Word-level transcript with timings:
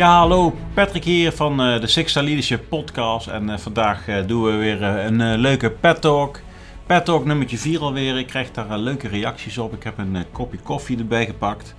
Ja, 0.00 0.18
hallo, 0.18 0.54
Patrick 0.74 1.04
hier 1.04 1.32
van 1.32 1.66
uh, 1.66 1.80
de 1.80 1.86
Sixta 1.86 2.22
Leadership 2.22 2.68
Podcast. 2.68 3.26
En 3.26 3.48
uh, 3.48 3.58
vandaag 3.58 4.08
uh, 4.08 4.16
doen 4.26 4.42
we 4.42 4.50
weer 4.50 4.82
een 4.82 5.38
leuke 5.38 5.70
pet 5.70 6.00
talk. 6.00 6.40
Pet 6.86 7.04
talk 7.04 7.24
nummertje 7.24 7.58
4 7.58 7.80
alweer. 7.80 8.18
Ik 8.18 8.26
krijg 8.26 8.50
daar 8.50 8.78
leuke 8.78 9.08
reacties 9.08 9.58
op. 9.58 9.74
Ik 9.74 9.82
heb 9.82 9.98
een 9.98 10.24
kopje 10.32 10.58
koffie 10.58 10.98
erbij 10.98 11.26
gepakt. 11.26 11.74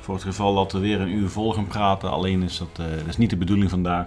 Voor 0.00 0.14
het 0.14 0.22
geval 0.22 0.54
dat 0.54 0.72
we 0.72 0.78
weer 0.78 1.00
een 1.00 1.14
uur 1.14 1.28
vol 1.28 1.52
gaan 1.52 1.66
praten. 1.66 2.10
Alleen 2.10 2.42
is 2.42 2.58
dat, 2.58 2.86
is 3.08 3.16
niet 3.16 3.30
de 3.30 3.36
bedoeling 3.36 3.70
vandaag. 3.70 4.06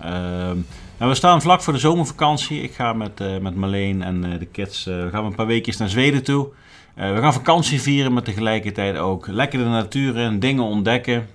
Ehm, 0.00 0.56
nou, 0.98 1.10
we 1.10 1.14
staan 1.14 1.42
vlak 1.42 1.62
voor 1.62 1.72
de 1.72 1.78
zomervakantie. 1.78 2.62
Ik 2.62 2.72
ga 2.72 2.92
met, 2.92 3.40
met 3.40 3.54
Marleen 3.54 4.02
en 4.02 4.38
de 4.38 4.46
kids 4.46 4.84
we 4.84 5.08
gaan 5.10 5.24
een 5.24 5.34
paar 5.34 5.46
weken 5.46 5.74
naar 5.78 5.88
Zweden 5.88 6.22
toe. 6.24 6.48
we 6.94 7.18
gaan 7.20 7.32
vakantie 7.32 7.80
vieren, 7.80 8.12
maar 8.12 8.22
tegelijkertijd 8.22 8.96
ook 8.96 9.26
lekker 9.26 9.58
de 9.58 9.64
natuur 9.64 10.16
in, 10.16 10.38
dingen 10.38 10.64
ontdekken 10.64 11.28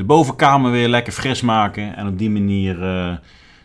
de 0.00 0.06
bovenkamer 0.06 0.70
weer 0.70 0.88
lekker 0.88 1.12
fris 1.12 1.40
maken. 1.40 1.96
En 1.96 2.06
op 2.06 2.18
die 2.18 2.30
manier 2.30 2.74
uh, 2.82 3.16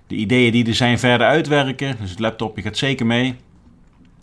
de 0.07 0.15
ideeën 0.15 0.51
die 0.51 0.67
er 0.67 0.75
zijn 0.75 0.99
verder 0.99 1.27
uitwerken. 1.27 1.95
Dus 1.99 2.09
het 2.09 2.19
laptopje 2.19 2.61
gaat 2.61 2.77
zeker 2.77 3.05
mee. 3.05 3.35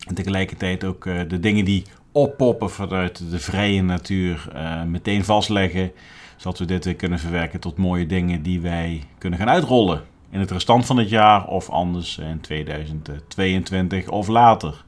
En 0.07 0.15
tegelijkertijd 0.15 0.83
ook 0.83 1.05
uh, 1.05 1.21
de 1.27 1.39
dingen 1.39 1.65
die 1.65 1.83
oppoppen 2.11 2.69
vanuit 2.69 3.31
de 3.31 3.39
vrije 3.39 3.81
natuur 3.81 4.47
meteen 4.87 5.23
vastleggen. 5.23 5.91
Zodat 6.37 6.59
we 6.59 6.65
dit 6.65 6.85
weer 6.85 6.95
kunnen 6.95 7.19
verwerken 7.19 7.59
tot 7.59 7.77
mooie 7.77 8.05
dingen 8.05 8.41
die 8.41 8.61
wij 8.61 9.03
kunnen 9.17 9.39
gaan 9.39 9.49
uitrollen. 9.49 10.01
In 10.29 10.39
het 10.39 10.51
restant 10.51 10.85
van 10.85 10.97
het 10.97 11.09
jaar 11.09 11.47
of 11.47 11.69
anders 11.69 12.17
in 12.17 12.41
2022 12.41 14.09
of 14.09 14.27
later. 14.27 14.83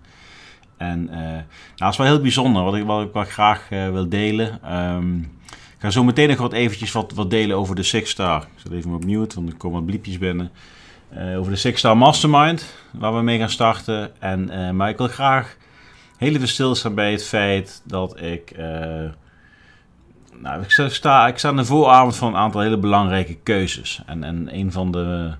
En 0.77 1.05
nou, 1.05 1.43
dat 1.75 1.91
is 1.91 1.97
wel 1.97 2.07
heel 2.07 2.21
bijzonder. 2.21 2.63
Wat 2.63 2.75
ik, 2.75 2.83
wat 2.83 3.03
ik 3.03 3.13
wel 3.13 3.23
graag 3.23 3.69
wil 3.69 4.09
delen. 4.09 4.53
Ik 4.53 5.34
ga 5.85 5.91
zo 5.91 6.03
meteen 6.03 6.29
nog 6.29 6.37
wat 6.37 6.53
eventjes 6.53 6.91
wat, 6.91 7.11
wat 7.13 7.29
delen 7.29 7.57
over 7.57 7.75
de 7.75 7.83
Six 7.83 8.09
Star. 8.09 8.41
Ik 8.41 8.61
zet 8.63 8.71
even 8.71 8.93
op 8.93 9.05
mute, 9.05 9.35
want 9.35 9.49
er 9.49 9.55
komen 9.55 9.77
wat 9.77 9.85
bliepjes 9.85 10.17
binnen. 10.17 10.51
Uh, 11.17 11.39
over 11.39 11.51
de 11.51 11.57
Six 11.57 11.79
Star 11.79 11.97
Mastermind, 11.97 12.75
waar 12.91 13.15
we 13.15 13.21
mee 13.21 13.39
gaan 13.39 13.49
starten. 13.49 14.21
En, 14.21 14.49
uh, 14.53 14.71
maar 14.71 14.89
ik 14.89 14.97
wil 14.97 15.07
graag 15.07 15.57
heel 16.17 16.33
even 16.33 16.47
stilstaan 16.47 16.95
bij 16.95 17.11
het 17.11 17.23
feit 17.23 17.81
dat 17.85 18.21
ik... 18.21 18.51
Uh, 18.57 18.65
nou, 20.41 20.61
ik 20.61 20.71
sta, 20.71 21.27
ik 21.27 21.37
sta 21.37 21.49
aan 21.49 21.55
de 21.55 21.65
vooravond 21.65 22.15
van 22.15 22.27
een 22.27 22.39
aantal 22.39 22.61
hele 22.61 22.77
belangrijke 22.77 23.37
keuzes. 23.43 24.01
En, 24.05 24.23
en 24.23 24.55
een 24.57 24.71
van 24.71 24.91
de... 24.91 25.31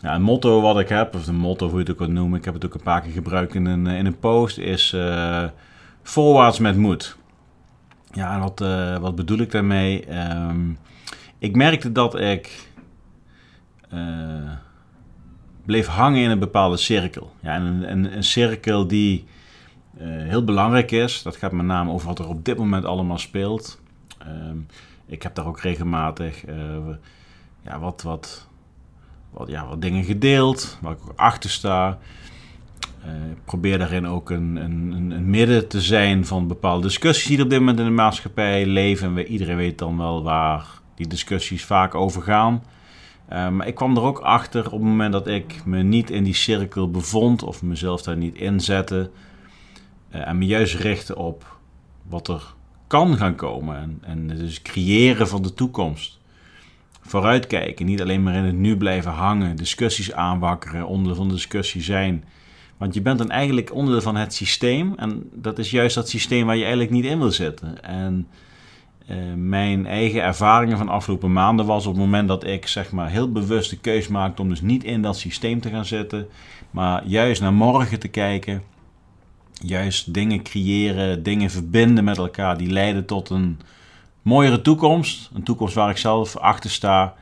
Ja, 0.00 0.14
een 0.14 0.22
motto 0.22 0.60
wat 0.60 0.78
ik 0.78 0.88
heb, 0.88 1.14
of 1.14 1.26
een 1.26 1.34
motto 1.34 1.66
hoe 1.66 1.74
je 1.74 1.80
het 1.80 1.90
ook 1.90 1.98
wilt 1.98 2.10
noemen, 2.10 2.38
ik 2.38 2.44
heb 2.44 2.54
het 2.54 2.64
ook 2.64 2.74
een 2.74 2.82
paar 2.82 3.00
keer 3.00 3.12
gebruikt 3.12 3.54
in 3.54 3.66
een, 3.66 3.86
in 3.86 4.06
een 4.06 4.18
post, 4.18 4.58
is 4.58 4.96
voorwaarts 6.02 6.58
met 6.58 6.76
moed. 6.76 7.16
Ja, 8.12 8.40
wat, 8.40 8.60
uh, 8.60 8.98
wat 8.98 9.14
bedoel 9.14 9.38
ik 9.38 9.50
daarmee? 9.50 10.20
Um, 10.30 10.78
ik 11.38 11.56
merkte 11.56 11.92
dat 11.92 12.20
ik 12.20 12.68
uh, 13.94 14.50
bleef 15.64 15.86
hangen 15.86 16.22
in 16.22 16.30
een 16.30 16.38
bepaalde 16.38 16.76
cirkel. 16.76 17.32
Ja, 17.40 17.56
een, 17.56 17.90
een, 17.90 18.16
een 18.16 18.24
cirkel 18.24 18.86
die 18.86 19.24
uh, 20.00 20.06
heel 20.06 20.44
belangrijk 20.44 20.90
is. 20.90 21.22
Dat 21.22 21.36
gaat 21.36 21.52
met 21.52 21.66
name 21.66 21.92
over 21.92 22.06
wat 22.06 22.18
er 22.18 22.28
op 22.28 22.44
dit 22.44 22.58
moment 22.58 22.84
allemaal 22.84 23.18
speelt. 23.18 23.80
Um, 24.26 24.66
ik 25.06 25.22
heb 25.22 25.34
daar 25.34 25.46
ook 25.46 25.60
regelmatig 25.60 26.44
ja, 27.64 27.78
wat, 27.78 28.02
wat, 28.02 28.48
wat, 29.30 29.48
ja, 29.48 29.66
wat 29.66 29.82
dingen 29.82 30.04
gedeeld, 30.04 30.78
waar 30.80 30.92
ik 30.92 31.02
ook 31.02 31.18
achter 31.18 31.50
sta. 31.50 31.98
Uh, 33.06 33.10
probeer 33.44 33.78
daarin 33.78 34.06
ook 34.06 34.30
een, 34.30 34.56
een, 34.56 34.92
een, 35.10 35.30
midden 35.30 35.68
te 35.68 35.80
zijn 35.80 36.26
van 36.26 36.46
bepaalde 36.46 36.86
discussies 36.86 37.26
die 37.26 37.42
op 37.42 37.50
dit 37.50 37.58
moment 37.58 37.78
in 37.78 37.84
de 37.84 37.90
maatschappij 37.90 38.66
leven. 38.66 39.06
En 39.06 39.14
we, 39.14 39.26
iedereen 39.26 39.56
weet 39.56 39.78
dan 39.78 39.96
wel 39.96 40.22
waar 40.22 40.66
die 40.94 41.06
discussies 41.06 41.64
vaak 41.64 41.94
over 41.94 42.22
gaan. 42.22 42.62
Uh, 43.32 43.48
maar 43.48 43.66
ik 43.66 43.74
kwam 43.74 43.96
er 43.96 44.02
ook 44.02 44.18
achter 44.18 44.64
op 44.64 44.72
het 44.72 44.80
moment 44.82 45.12
dat 45.12 45.26
ik 45.26 45.62
me 45.64 45.82
niet 45.82 46.10
in 46.10 46.24
die 46.24 46.34
cirkel 46.34 46.90
bevond 46.90 47.42
of 47.42 47.62
mezelf 47.62 48.02
daar 48.02 48.16
niet 48.16 48.34
inzette. 48.34 49.10
Uh, 50.14 50.28
en 50.28 50.38
me 50.38 50.46
juist 50.46 50.74
richtte 50.74 51.16
op 51.16 51.56
wat 52.08 52.28
er 52.28 52.54
kan 52.86 53.16
gaan 53.16 53.34
komen. 53.34 53.76
En, 53.76 53.98
en 54.02 54.26
dus 54.26 54.62
creëren 54.62 55.28
van 55.28 55.42
de 55.42 55.54
toekomst. 55.54 56.20
Vooruitkijken, 57.00 57.86
niet 57.86 58.00
alleen 58.00 58.22
maar 58.22 58.34
in 58.34 58.44
het 58.44 58.56
nu 58.56 58.76
blijven 58.76 59.10
hangen, 59.10 59.56
discussies 59.56 60.12
aanwakkeren, 60.12 60.86
onder 60.86 61.14
van 61.14 61.28
de 61.28 61.34
discussie 61.34 61.82
zijn 61.82 62.24
want 62.82 62.94
je 62.94 63.02
bent 63.02 63.18
dan 63.18 63.30
eigenlijk 63.30 63.74
onderdeel 63.74 64.02
van 64.02 64.16
het 64.16 64.34
systeem. 64.34 64.92
En 64.96 65.30
dat 65.34 65.58
is 65.58 65.70
juist 65.70 65.94
dat 65.94 66.08
systeem 66.08 66.46
waar 66.46 66.56
je 66.56 66.62
eigenlijk 66.62 66.92
niet 66.92 67.04
in 67.04 67.18
wil 67.18 67.30
zitten. 67.30 67.82
En 67.82 68.26
uh, 69.10 69.16
mijn 69.36 69.86
eigen 69.86 70.22
ervaringen 70.22 70.76
van 70.76 70.86
de 70.86 70.92
afgelopen 70.92 71.32
maanden 71.32 71.66
was 71.66 71.86
op 71.86 71.92
het 71.92 72.02
moment 72.02 72.28
dat 72.28 72.46
ik 72.46 72.66
zeg 72.66 72.92
maar 72.92 73.10
heel 73.10 73.32
bewust 73.32 73.70
de 73.70 73.78
keus 73.78 74.08
maakte 74.08 74.42
om 74.42 74.48
dus 74.48 74.60
niet 74.60 74.84
in 74.84 75.02
dat 75.02 75.16
systeem 75.16 75.60
te 75.60 75.70
gaan 75.70 75.84
zitten. 75.84 76.28
Maar 76.70 77.06
juist 77.06 77.40
naar 77.40 77.52
morgen 77.52 77.98
te 77.98 78.08
kijken. 78.08 78.62
Juist 79.52 80.14
dingen 80.14 80.42
creëren, 80.42 81.22
dingen 81.22 81.50
verbinden 81.50 82.04
met 82.04 82.18
elkaar 82.18 82.58
die 82.58 82.70
leiden 82.70 83.06
tot 83.06 83.30
een 83.30 83.60
mooiere 84.22 84.62
toekomst. 84.62 85.30
Een 85.34 85.42
toekomst 85.42 85.74
waar 85.74 85.90
ik 85.90 85.96
zelf 85.96 86.36
achter 86.36 86.70
sta. 86.70 87.14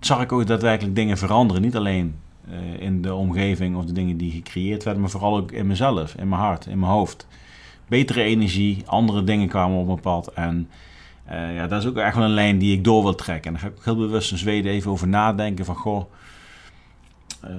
Zag 0.00 0.20
ik 0.20 0.32
ook 0.32 0.46
daadwerkelijk 0.46 0.94
dingen 0.94 1.18
veranderen. 1.18 1.62
Niet 1.62 1.76
alleen 1.76 2.14
uh, 2.50 2.80
in 2.80 3.02
de 3.02 3.14
omgeving 3.14 3.76
of 3.76 3.84
de 3.84 3.92
dingen 3.92 4.16
die 4.16 4.30
gecreëerd 4.30 4.84
werden, 4.84 5.02
maar 5.02 5.10
vooral 5.10 5.36
ook 5.36 5.52
in 5.52 5.66
mezelf, 5.66 6.14
in 6.14 6.28
mijn 6.28 6.40
hart, 6.40 6.66
in 6.66 6.78
mijn 6.78 6.92
hoofd. 6.92 7.26
Betere 7.88 8.22
energie, 8.22 8.82
andere 8.86 9.24
dingen 9.24 9.48
kwamen 9.48 9.78
op 9.78 9.86
mijn 9.86 10.00
pad. 10.00 10.32
En 10.32 10.68
uh, 11.30 11.54
ja, 11.54 11.66
dat 11.66 11.82
is 11.82 11.88
ook 11.88 11.96
echt 11.96 12.16
wel 12.16 12.24
een 12.24 12.30
lijn 12.30 12.58
die 12.58 12.76
ik 12.76 12.84
door 12.84 13.02
wil 13.02 13.14
trekken. 13.14 13.46
En 13.46 13.52
daar 13.52 13.70
ga 13.70 13.76
ik 13.78 13.84
heel 13.84 13.96
bewust 13.96 14.30
in 14.30 14.38
Zweden 14.38 14.72
even 14.72 14.90
over 14.90 15.08
nadenken 15.08 15.64
van, 15.64 15.74
goh, 15.74 16.04
uh, 17.44 17.50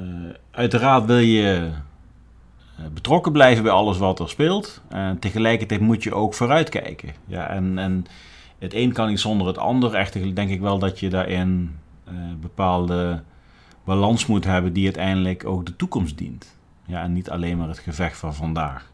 uiteraard 0.51 1.05
wil 1.05 1.17
je 1.17 1.71
betrokken 2.93 3.31
blijven 3.31 3.63
bij 3.63 3.71
alles 3.71 3.97
wat 3.97 4.19
er 4.19 4.29
speelt. 4.29 4.81
En 4.89 5.19
tegelijkertijd 5.19 5.81
moet 5.81 6.03
je 6.03 6.13
ook 6.13 6.33
vooruitkijken. 6.33 7.13
Ja, 7.27 7.47
en, 7.47 7.77
en 7.77 8.05
het 8.59 8.73
een 8.73 8.93
kan 8.93 9.07
niet 9.07 9.19
zonder 9.19 9.47
het 9.47 9.57
ander. 9.57 9.93
Echt 9.93 10.35
denk 10.35 10.49
ik 10.49 10.61
wel 10.61 10.79
dat 10.79 10.99
je 10.99 11.09
daarin 11.09 11.75
bepaalde 12.41 13.23
balans 13.85 14.25
moet 14.25 14.43
hebben 14.43 14.73
die 14.73 14.83
uiteindelijk 14.83 15.45
ook 15.45 15.65
de 15.65 15.75
toekomst 15.75 16.17
dient. 16.17 16.55
Ja, 16.85 17.01
en 17.01 17.13
niet 17.13 17.29
alleen 17.29 17.57
maar 17.57 17.67
het 17.67 17.79
gevecht 17.79 18.17
van 18.17 18.33
vandaag. 18.33 18.91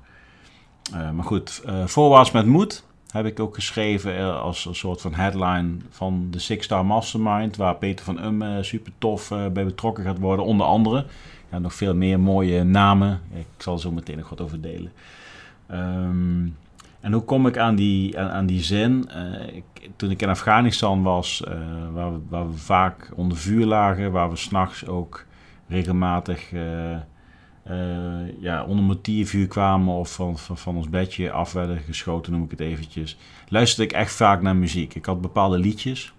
Uh, 0.94 1.12
maar 1.12 1.26
goed, 1.26 1.62
uh, 1.66 1.86
voorwaarts 1.86 2.32
met 2.32 2.46
moed 2.46 2.84
heb 3.12 3.26
ik 3.26 3.40
ook 3.40 3.56
geschreven 3.56 4.20
uh, 4.20 4.42
als 4.42 4.66
een 4.66 4.76
soort 4.76 5.02
van 5.02 5.14
headline 5.14 5.76
van 5.90 6.28
de 6.32 6.40
Six 6.40 6.66
Star 6.66 6.86
Mastermind, 6.86 7.58
waar 7.58 7.76
Peter 7.76 8.06
van 8.06 8.24
Um 8.24 8.64
super 8.64 8.92
tof 8.98 9.30
bij 9.30 9.66
betrokken 9.66 10.04
gaat 10.04 10.20
worden, 10.20 10.46
onder 10.46 10.66
andere. 10.66 11.06
Ja, 11.52 11.60
nog 11.60 11.74
veel 11.74 11.96
meer 11.96 12.20
mooie 12.20 12.64
namen. 12.64 13.22
Ik 13.34 13.46
zal 13.58 13.78
zo 13.78 13.92
meteen 13.92 14.18
nog 14.18 14.30
wat 14.30 14.42
over 14.42 14.62
delen. 14.62 14.92
Um, 15.72 16.56
en 17.02 17.14
hoe 17.14 17.24
kom 17.24 17.48
ik 17.48 17.58
aan 17.58 17.76
die, 17.76 18.20
aan, 18.20 18.46
die 18.46 18.64
zin? 18.64 19.10
Uh, 19.16 19.56
ik, 19.56 19.90
toen 19.96 20.12
ik 20.12 20.22
in 20.22 20.30
Afghanistan 20.30 21.04
was, 21.04 21.44
uh, 21.48 21.54
waar, 21.94 22.14
we, 22.14 22.20
waar, 22.30 22.52
we, 22.52 22.58
vaak 22.58 23.12
onder 23.16 23.38
vuur 23.38 23.66
lagen, 23.66 24.12
waar 24.12 24.30
we 24.30 24.36
s'nachts 24.36 24.88
ook 24.88 25.26
regelmatig 25.68 26.52
uh, 26.52 26.98
ja, 28.40 28.64
onder 28.64 28.86
motivvuur 28.86 29.48
kwamen 29.48 29.94
of 29.94 30.14
van, 30.14 30.38
van, 30.38 30.58
van, 30.58 30.76
ons 30.76 30.90
bedje 30.90 31.32
af 31.32 31.54
werden 31.54 31.80
geschoten, 31.80 32.32
noem 32.32 32.44
ik 32.44 32.52
het 32.52 32.60
eventjes, 32.60 33.18
luisterde 33.48 33.90
ik 33.90 33.98
echt 33.98 34.14
vaak 34.14 34.42
naar 34.42 34.56
muziek. 34.56 34.96
Ik 34.96 35.06
had 35.06 35.22
bepaalde 35.22 35.58
liedjes. 35.58 36.14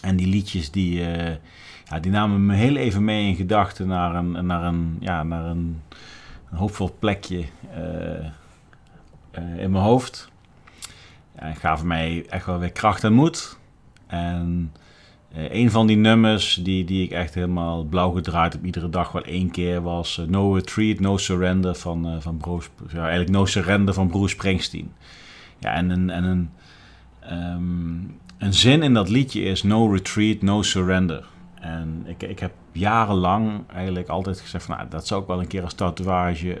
En 0.00 0.16
die 0.16 0.26
liedjes 0.26 0.70
die, 0.70 1.00
ja, 1.84 2.00
die 2.00 2.10
namen 2.10 2.46
me 2.46 2.54
heel 2.54 2.76
even 2.76 3.04
mee 3.04 3.28
in 3.28 3.36
gedachten 3.36 3.86
naar 3.86 4.14
een, 4.14 4.46
naar 4.46 4.64
een, 4.64 4.96
ja, 5.00 5.22
naar 5.22 5.44
een, 5.44 5.82
een 6.50 6.56
hoopvol 6.56 6.96
plekje 6.98 7.44
in 9.36 9.70
mijn 9.70 9.84
hoofd. 9.84 10.30
En 11.34 11.56
gaven 11.56 11.86
mij 11.86 12.26
echt 12.28 12.46
wel 12.46 12.58
weer 12.58 12.72
kracht 12.72 13.04
en 13.04 13.12
moed. 13.12 13.58
En 14.06 14.72
uh, 15.36 15.54
een 15.54 15.70
van 15.70 15.86
die 15.86 15.96
nummers 15.96 16.54
die, 16.54 16.84
die 16.84 17.02
ik 17.02 17.10
echt 17.10 17.34
helemaal 17.34 17.84
blauw 17.84 18.10
gedraaid 18.10 18.52
heb, 18.52 18.64
iedere 18.64 18.88
dag 18.88 19.12
wel 19.12 19.22
één 19.22 19.50
keer, 19.50 19.82
was 19.82 20.18
uh, 20.18 20.26
No 20.26 20.54
Retreat, 20.54 21.00
No 21.00 21.16
Surrender 21.16 21.74
van, 21.74 22.22
van 22.22 22.36
Bruce, 22.36 22.68
ja, 22.88 23.00
eigenlijk 23.00 23.30
No 23.30 23.46
Surrender 23.46 23.94
van 23.94 24.08
Bruce 24.08 24.28
Springsteen. 24.28 24.92
Ja, 25.58 25.72
en 25.72 25.90
een, 25.90 26.10
en 26.10 26.24
een, 26.24 26.50
um, 27.30 28.18
een 28.38 28.54
zin 28.54 28.82
in 28.82 28.94
dat 28.94 29.08
liedje 29.08 29.42
is 29.42 29.62
No 29.62 29.92
Retreat, 29.92 30.42
No 30.42 30.62
Surrender. 30.62 31.26
En 31.60 32.02
ik, 32.06 32.22
ik 32.22 32.38
heb 32.38 32.52
jarenlang 32.72 33.60
eigenlijk 33.74 34.08
altijd 34.08 34.40
gezegd 34.40 34.64
van, 34.64 34.76
nou, 34.76 34.88
dat 34.88 35.06
zou 35.06 35.20
ik 35.20 35.26
wel 35.26 35.40
een 35.40 35.46
keer 35.46 35.62
als 35.62 35.74
tatoeage 35.74 36.58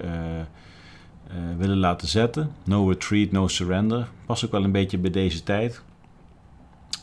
willen 1.56 1.76
laten 1.76 2.08
zetten. 2.08 2.52
No 2.64 2.88
retreat, 2.88 3.30
no 3.30 3.48
surrender. 3.48 4.08
Pas 4.26 4.44
ook 4.44 4.50
wel 4.50 4.64
een 4.64 4.72
beetje 4.72 4.98
bij 4.98 5.10
deze 5.10 5.42
tijd. 5.42 5.82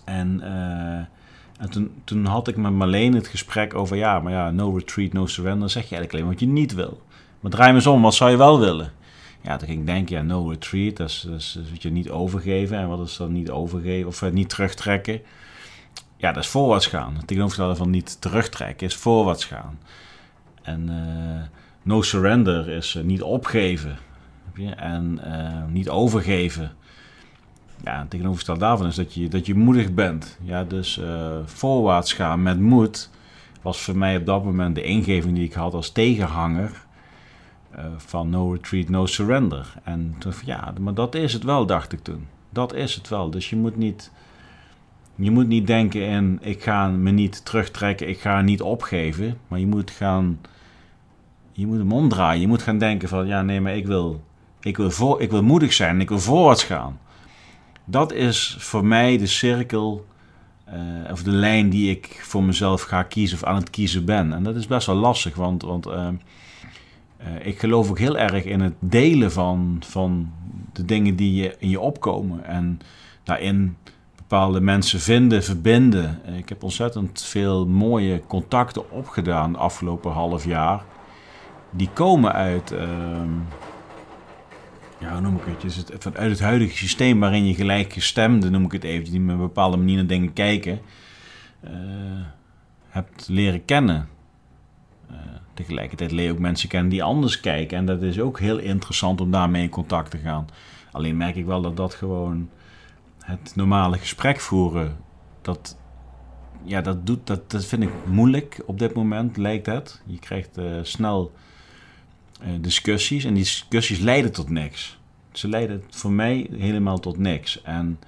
En, 0.06 0.40
uh, 0.44 0.96
en 1.60 1.70
toen, 1.70 1.92
toen 2.04 2.26
had 2.26 2.48
ik 2.48 2.58
met 2.58 2.72
Marleen 2.72 3.14
het 3.14 3.28
gesprek 3.28 3.76
over... 3.76 3.98
ja, 3.98 4.20
maar 4.20 4.32
ja, 4.32 4.52
no 4.52 4.76
retreat, 4.76 5.14
no 5.14 5.26
surrender... 5.26 5.70
zeg 5.70 5.90
je 5.90 5.96
eigenlijk 5.96 6.14
alleen 6.14 6.34
wat 6.34 6.40
je 6.40 6.54
niet 6.54 6.74
wil. 6.74 7.02
Maar 7.40 7.52
draai 7.52 7.70
me 7.70 7.76
eens 7.76 7.88
om, 7.88 8.02
wat 8.02 8.14
zou 8.14 8.32
je 8.32 8.38
wel 8.38 8.60
willen? 8.60 8.92
Ja, 9.42 9.58
toen 9.58 9.68
ging 9.68 9.80
ik 9.80 9.86
denken, 9.86 10.16
ja, 10.16 10.22
no 10.22 10.50
retreat, 10.50 10.98
dat 10.98 11.10
is, 11.10 11.26
dat 11.28 11.40
is, 11.40 11.60
je 11.80 11.92
niet 11.92 12.10
overgeven. 12.10 12.78
En 12.78 12.88
wat 12.88 13.08
is 13.08 13.18
dan 13.18 13.32
niet 13.32 13.50
overgeven 13.50 14.08
of 14.08 14.22
uh, 14.22 14.32
niet 14.32 14.50
terugtrekken? 14.50 15.22
ja, 16.18 16.32
dat 16.32 16.44
is 16.44 16.50
voorwaarts 16.50 16.88
gaan. 16.88 17.16
Het 17.16 17.28
tegenovergestelde 17.28 17.76
van 17.76 17.90
niet 17.90 18.22
terugtrekken 18.22 18.88
is 18.88 18.96
voorwaarts 18.96 19.46
gaan. 19.46 19.80
En 20.62 20.92
no 21.82 22.02
surrender 22.02 22.70
is 22.70 22.98
niet 23.04 23.22
opgeven. 23.22 23.98
En 24.76 25.20
niet 25.72 25.90
overgeven. 25.90 26.72
Ja, 27.84 28.06
tegenovergestelde 28.10 28.60
daarvan 28.60 28.88
is 28.88 28.96
dat 28.96 29.14
je, 29.14 29.28
dat 29.28 29.46
je 29.46 29.56
moedig 29.56 29.94
bent. 29.94 30.38
Ja, 30.42 30.64
dus 30.64 31.02
voorwaarts 31.46 32.14
gaan 32.14 32.42
met 32.42 32.60
moed 32.60 33.10
was 33.64 33.82
voor 33.82 33.98
mij 33.98 34.18
op 34.18 34.26
dat 34.26 34.44
moment 34.44 34.76
de 34.76 34.84
ingeving 34.84 35.36
die 35.36 35.44
ik 35.44 35.54
had 35.54 35.74
als 35.74 35.92
tegenhanger 35.92 36.86
uh, 37.76 37.86
van 37.98 38.30
No 38.30 38.52
Retreat, 38.52 38.90
No 38.90 39.06
Surrender. 39.06 39.74
En 39.84 40.16
toen 40.18 40.34
van 40.34 40.46
ja, 40.46 40.74
maar 40.80 40.94
dat 40.94 41.16
is 41.16 41.34
het 41.34 41.44
wel, 41.44 41.66
dacht 41.66 41.94
ik 41.94 42.00
toen. 42.00 42.28
Dat 42.50 42.74
is 42.74 42.96
het 42.96 43.10
wel. 43.10 43.30
Dus 43.30 43.50
je 43.50 43.56
moet 43.56 43.76
niet, 43.76 44.12
je 45.16 45.32
moet 45.32 45.48
niet 45.48 45.68
denken 45.68 46.02
in 46.02 46.40
ik 46.42 46.64
ga 46.64 46.88
me 46.88 47.12
niet 47.12 47.46
terugtrekken, 47.46 48.10
ik 48.10 48.20
ga 48.20 48.42
niet 48.42 48.62
opgeven. 48.62 49.38
Maar 49.48 49.60
je 49.60 49.68
moet 49.68 49.92
gaan, 49.92 50.40
je 51.52 51.68
moet 51.68 51.78
hem 51.78 51.92
omdraaien. 51.92 52.42
Je 52.42 52.48
moet 52.48 52.62
gaan 52.62 52.78
denken 52.78 53.10
van 53.10 53.28
ja, 53.28 53.42
nee, 53.42 53.62
maar 53.62 53.76
ik 53.76 53.88
wil, 53.88 54.24
ik 54.64 54.78
wil, 54.78 54.92
voor, 54.92 55.22
ik 55.22 55.32
wil 55.32 55.44
moedig 55.44 55.74
zijn, 55.74 56.02
ik 56.02 56.10
wil 56.10 56.20
voorwaarts 56.20 56.64
gaan. 56.64 57.00
Dat 57.86 58.14
is 58.14 58.56
voor 58.60 58.86
mij 58.86 59.18
de 59.18 59.28
cirkel 59.28 60.06
uh, 60.68 61.12
of 61.12 61.24
de 61.24 61.32
lijn 61.32 61.70
die 61.70 61.90
ik 61.90 62.20
voor 62.24 62.44
mezelf 62.44 62.82
ga 62.82 63.04
kiezen 63.04 63.38
of 63.38 63.44
aan 63.44 63.56
het 63.56 63.70
kiezen 63.70 64.06
ben. 64.06 64.34
En 64.34 64.44
dat 64.44 64.56
is 64.56 64.68
best 64.68 64.88
wel 64.88 64.96
lastig, 64.96 65.36
want, 65.36 65.62
want 65.62 65.88
uh, 65.88 65.94
uh, 65.94 67.46
ik 67.46 67.60
geloof 67.60 67.90
ook 67.90 68.00
heel 68.00 68.18
erg 68.18 68.44
in 68.46 68.60
het 68.60 68.74
delen 68.80 69.32
van, 69.32 69.78
van 69.86 70.32
de 70.74 70.86
dingen 70.86 71.16
die 71.16 71.34
je, 71.34 71.56
in 71.60 71.70
je 71.70 71.80
opkomen. 71.80 72.46
En 72.46 72.80
daarin 73.24 73.78
bepaalde 74.16 74.62
mensen 74.62 75.00
vinden, 75.00 75.44
verbinden. 75.44 76.22
Ik 76.38 76.50
heb 76.50 76.64
ontzettend 76.64 77.22
veel 77.22 77.68
mooie 77.68 78.22
contacten 78.28 78.92
opgedaan 78.92 79.52
de 79.52 79.58
afgelopen 79.58 80.12
half 80.12 80.46
jaar. 80.46 80.84
Die 81.72 81.90
komen 81.94 82.34
uit 82.34 82.72
ehm, 82.72 83.30
ja, 85.04 85.20
noem 85.20 85.36
ik 85.36 85.46
het? 85.46 85.64
Is 85.64 85.76
het 85.76 85.92
vanuit 86.00 86.30
het 86.30 86.40
huidige 86.40 86.78
systeem 86.78 87.20
waarin 87.20 87.46
je 87.46 87.54
gelijkgestemden, 87.54 88.52
noem 88.52 88.66
ik 88.66 88.72
het 88.72 88.84
even, 88.84 89.12
die 89.12 89.20
met 89.20 89.36
een 89.36 89.42
bepaalde 89.42 89.78
manier 89.78 89.96
naar 89.96 90.08
dingen 90.08 90.34
kijken, 90.34 90.80
uh, 91.64 91.72
hebt 92.88 93.28
leren 93.28 93.66
kennen. 93.66 94.08
Uh, 95.12 95.18
tegelijkertijd 95.54 96.12
leer 96.12 96.26
je 96.26 96.32
ook 96.32 96.40
mensen 96.40 96.70
kennen 96.70 96.90
die 96.90 97.04
anders 97.04 97.40
kijken. 97.40 97.78
En 97.78 97.86
dat 97.86 98.02
is 98.02 98.20
ook 98.20 98.40
heel 98.40 98.58
interessant 98.58 99.22
om 99.22 99.32
daarmee 99.32 99.64
in 99.64 99.70
contact 99.70 100.12
te 100.12 100.18
gaan. 100.18 100.48
Alleen 100.92 101.18
merk 101.18 101.36
ik 101.36 101.46
wel 101.46 101.62
dat 101.62 101.78
dat 101.78 101.94
gewoon 101.94 102.50
het 103.20 103.52
normale 103.56 103.98
gesprek 103.98 104.40
voeren, 104.40 104.98
dat, 105.42 105.78
ja, 106.64 106.82
dat, 106.82 107.06
doet, 107.06 107.28
dat, 107.28 107.52
dat 107.52 107.66
vind 107.66 107.84
ik 107.84 107.92
moeilijk 108.06 108.62
op 108.66 108.80
dit 108.80 108.94
moment, 108.94 109.38
lijkt 109.38 109.66
het. 109.66 110.02
Je 110.06 110.20
krijgt 110.20 110.58
uh, 110.58 110.80
snel 110.82 111.32
eh, 111.36 111.53
discussies. 112.62 113.24
En 113.24 113.34
die 113.34 113.44
discussies 113.44 114.00
leiden 114.00 114.32
tot 114.32 114.50
niks. 114.50 114.98
Ze 115.32 115.48
leiden 115.48 115.84
voor 115.90 116.12
mij 116.12 116.48
helemaal 116.52 117.00
tot 117.00 117.18
niks. 117.18 117.62
En 117.62 118.00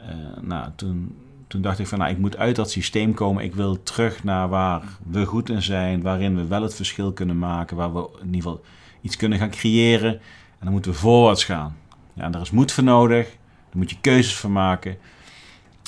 uh, 0.00 0.06
nou, 0.40 0.70
toen, 0.76 1.16
toen 1.46 1.62
dacht 1.62 1.78
ik 1.78 1.86
van, 1.86 1.98
nou, 1.98 2.10
ik 2.10 2.18
moet 2.18 2.36
uit 2.36 2.56
dat 2.56 2.70
systeem 2.70 3.14
komen. 3.14 3.44
Ik 3.44 3.54
wil 3.54 3.82
terug 3.82 4.24
naar 4.24 4.48
waar 4.48 4.82
we 5.06 5.24
goed 5.24 5.48
in 5.50 5.62
zijn, 5.62 6.02
waarin 6.02 6.36
we 6.36 6.46
wel 6.46 6.62
het 6.62 6.74
verschil 6.74 7.12
kunnen 7.12 7.38
maken, 7.38 7.76
waar 7.76 7.94
we 7.94 8.08
in 8.20 8.26
ieder 8.26 8.42
geval 8.42 8.64
iets 9.00 9.16
kunnen 9.16 9.38
gaan 9.38 9.50
creëren. 9.50 10.12
En 10.58 10.60
dan 10.60 10.72
moeten 10.72 10.90
we 10.90 10.98
voorwaarts 10.98 11.44
gaan. 11.44 11.76
Ja, 12.12 12.30
daar 12.30 12.40
is 12.40 12.50
moed 12.50 12.72
voor 12.72 12.84
nodig. 12.84 13.26
Daar 13.68 13.76
moet 13.76 13.90
je 13.90 13.96
keuzes 14.00 14.34
voor 14.34 14.50
maken. 14.50 14.96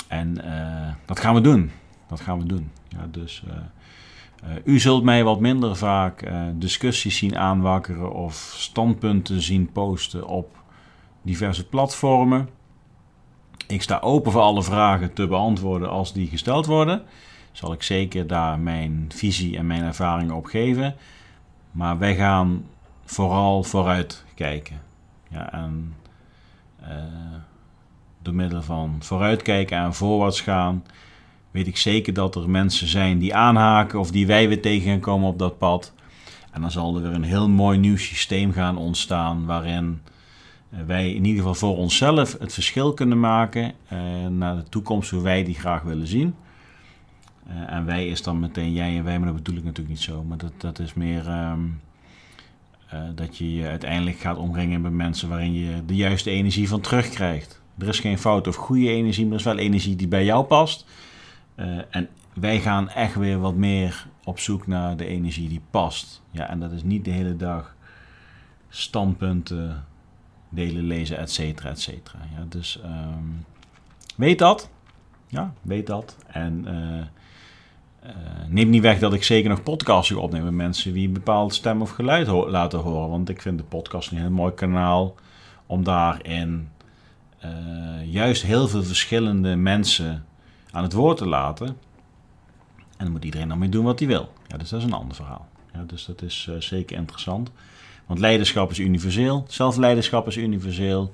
En 0.09 0.39
uh, 0.45 0.89
dat 1.05 1.21
gaan 1.21 1.35
we 1.35 1.41
doen. 1.41 1.71
Dat 2.09 2.21
gaan 2.21 2.39
we 2.39 2.47
doen. 2.47 2.71
Ja, 2.89 3.07
dus 3.11 3.43
u 4.65 4.79
zult 4.79 5.03
mij 5.03 5.25
wat 5.25 5.41
minder 5.41 5.77
vaak 5.77 6.23
uh, 6.23 6.43
discussies 6.55 7.17
zien 7.17 7.39
aanwakkeren 7.39 8.13
of 8.13 8.35
standpunten 8.57 9.43
zien 9.43 9.73
posten 9.73 10.27
op 10.27 10.57
diverse 11.23 11.69
platformen. 11.69 12.49
Ik 13.67 13.83
sta 13.83 13.99
open 13.99 14.33
voor 14.33 14.41
alle 14.41 14.63
vragen 14.63 15.13
te 15.13 15.27
beantwoorden 15.27 15.91
als 15.91 16.13
die 16.13 16.29
gesteld 16.29 16.67
worden. 16.67 17.03
Zal 17.53 17.73
ik 17.73 17.83
zeker 17.83 18.27
daar 18.27 18.59
mijn 18.59 19.05
visie 19.15 19.57
en 19.57 19.67
mijn 19.67 19.83
ervaringen 19.83 20.35
op 20.35 20.45
geven. 20.45 20.95
Maar 21.71 21.99
wij 21.99 22.17
gaan 22.17 22.67
vooral 23.05 23.63
vooruit 23.63 24.25
kijken. 24.35 24.83
Ja, 25.29 25.53
en 25.53 25.95
uh, 26.83 26.89
door 28.23 28.35
middel 28.35 28.63
van 28.63 28.97
vooruitkijken 28.99 29.79
en 29.79 29.95
voorwaarts 29.95 30.41
gaan 30.41 30.85
weet 31.57 31.67
ik 31.67 31.77
zeker 31.77 32.13
dat 32.13 32.35
er 32.35 32.51
mensen 32.51 32.89
zijn 32.89 33.19
die 33.19 33.35
aanhaken 33.35 33.99
of 33.99 34.11
die 34.11 34.27
wij 34.27 34.49
weer 34.49 34.61
tegen 34.61 34.91
gaan 34.91 35.01
komen 35.01 35.29
op 35.29 35.39
dat 35.39 35.59
pad. 35.59 35.93
En 36.51 36.61
dan 36.61 36.71
zal 36.71 36.97
er 36.97 37.03
weer 37.03 37.13
een 37.13 37.23
heel 37.23 37.49
mooi 37.49 37.79
nieuw 37.79 37.97
systeem 37.97 38.53
gaan 38.53 38.77
ontstaan 38.77 39.47
waarin 39.47 40.01
eh, 40.71 40.79
wij 40.87 41.13
in 41.13 41.25
ieder 41.25 41.37
geval 41.39 41.55
voor 41.55 41.77
onszelf 41.77 42.39
het 42.39 42.53
verschil 42.53 42.93
kunnen 42.93 43.21
maken 43.21 43.73
uh, 43.93 43.99
naar 44.27 44.57
de 44.57 44.69
toekomst 44.69 45.11
hoe 45.11 45.23
wij 45.23 45.45
die 45.45 45.55
graag 45.55 45.83
willen 45.83 46.07
zien. 46.07 46.35
Uh, 47.49 47.73
en 47.73 47.85
wij 47.85 48.07
is 48.07 48.23
dan 48.23 48.41
meteen 48.41 48.73
jij 48.73 48.97
en 48.97 49.05
wij, 49.05 49.19
maar 49.19 49.27
dat 49.27 49.37
bedoel 49.37 49.57
ik 49.57 49.65
natuurlijk 49.65 49.95
niet 49.95 50.05
zo. 50.05 50.23
Maar 50.23 50.39
dat, 50.39 50.53
dat 50.57 50.79
is 50.79 50.95
meer 50.95 51.27
uh, 51.27 51.53
dat 53.15 53.39
je 53.39 53.55
je 53.55 53.67
uiteindelijk 53.67 54.19
gaat 54.19 54.37
omringen 54.37 54.81
met 54.81 54.93
mensen 54.93 55.29
waarin 55.29 55.53
je 55.53 55.85
de 55.87 55.97
juiste 55.97 56.31
energie 56.31 56.69
van 56.69 56.81
terugkrijgt. 56.81 57.61
Er 57.79 57.89
is 57.89 58.01
geen 58.01 58.19
fout 58.19 58.49
of 58.49 58.57
goede 58.57 58.89
energie, 58.89 59.25
maar 59.25 59.33
er 59.33 59.39
is 59.39 59.45
wel 59.45 59.59
energie 59.59 59.97
die 59.97 60.09
bij 60.09 60.25
jou 60.25 60.45
past. 60.45 60.87
Uh, 61.57 61.79
en 61.91 62.09
wij 62.35 62.61
gaan 62.61 62.89
echt 62.89 63.15
weer 63.15 63.39
wat 63.39 63.55
meer 63.55 64.07
op 64.25 64.39
zoek 64.39 64.67
naar 64.67 64.97
de 64.97 65.07
energie 65.07 65.49
die 65.49 65.63
past. 65.71 66.23
Ja, 66.31 66.49
en 66.49 66.61
dat 66.61 66.73
is 66.73 66.83
niet 66.83 67.05
de 67.05 67.11
hele 67.11 67.37
dag 67.37 67.75
standpunten 68.69 69.85
delen, 70.49 70.85
lezen, 70.85 71.19
et 71.19 71.31
cetera, 71.31 71.69
et 71.69 71.81
cetera. 71.81 72.19
Ja, 72.37 72.45
dus 72.49 72.81
um, 72.85 73.45
weet 74.17 74.39
dat. 74.39 74.71
Ja, 75.27 75.53
weet 75.63 75.87
dat. 75.87 76.17
En 76.27 76.65
uh, 76.69 78.11
uh, 78.11 78.17
neem 78.49 78.69
niet 78.69 78.83
weg 78.83 78.99
dat 78.99 79.15
ik 79.15 79.25
zeker 79.25 79.51
nog 79.51 79.63
podcasts 79.63 80.13
opneem 80.13 80.45
met 80.45 80.53
mensen 80.53 80.93
die 80.93 81.07
een 81.07 81.13
bepaald 81.13 81.55
stem 81.55 81.83
of 81.83 81.91
geluid 81.91 82.27
laten 82.27 82.79
horen. 82.79 83.09
Want 83.09 83.29
ik 83.29 83.43
vind 83.43 83.59
de 83.59 83.65
podcast 83.65 84.11
een 84.11 84.19
heel 84.19 84.31
mooi 84.31 84.55
kanaal 84.55 85.15
om 85.67 85.85
daarin 85.85 86.69
juist 88.05 88.43
heel 88.43 88.69
veel 88.69 88.83
verschillende 88.83 89.57
mensen 89.57 90.25
aan 90.77 90.83
het 90.83 90.93
woord 90.93 91.17
te 91.17 91.27
laten. 91.27 91.67
En 91.67 93.05
dan 93.05 93.11
moet 93.11 93.25
iedereen 93.25 93.49
dan 93.49 93.59
mee 93.59 93.69
doen 93.69 93.85
wat 93.85 93.99
hij 93.99 94.09
wil. 94.09 94.33
Ja, 94.47 94.57
dus 94.57 94.69
dat 94.69 94.79
is 94.81 94.87
een 94.87 94.93
ander 94.93 95.17
verhaal. 95.17 95.49
Ja, 95.73 95.83
dus 95.87 96.05
dat 96.05 96.23
is 96.23 96.47
uh, 96.51 96.57
zeker 96.61 96.97
interessant. 96.97 97.51
Want 98.07 98.19
leiderschap 98.19 98.71
is 98.71 98.79
universeel, 98.79 99.45
zelfleiderschap 99.49 100.27
is 100.27 100.37
universeel, 100.37 101.11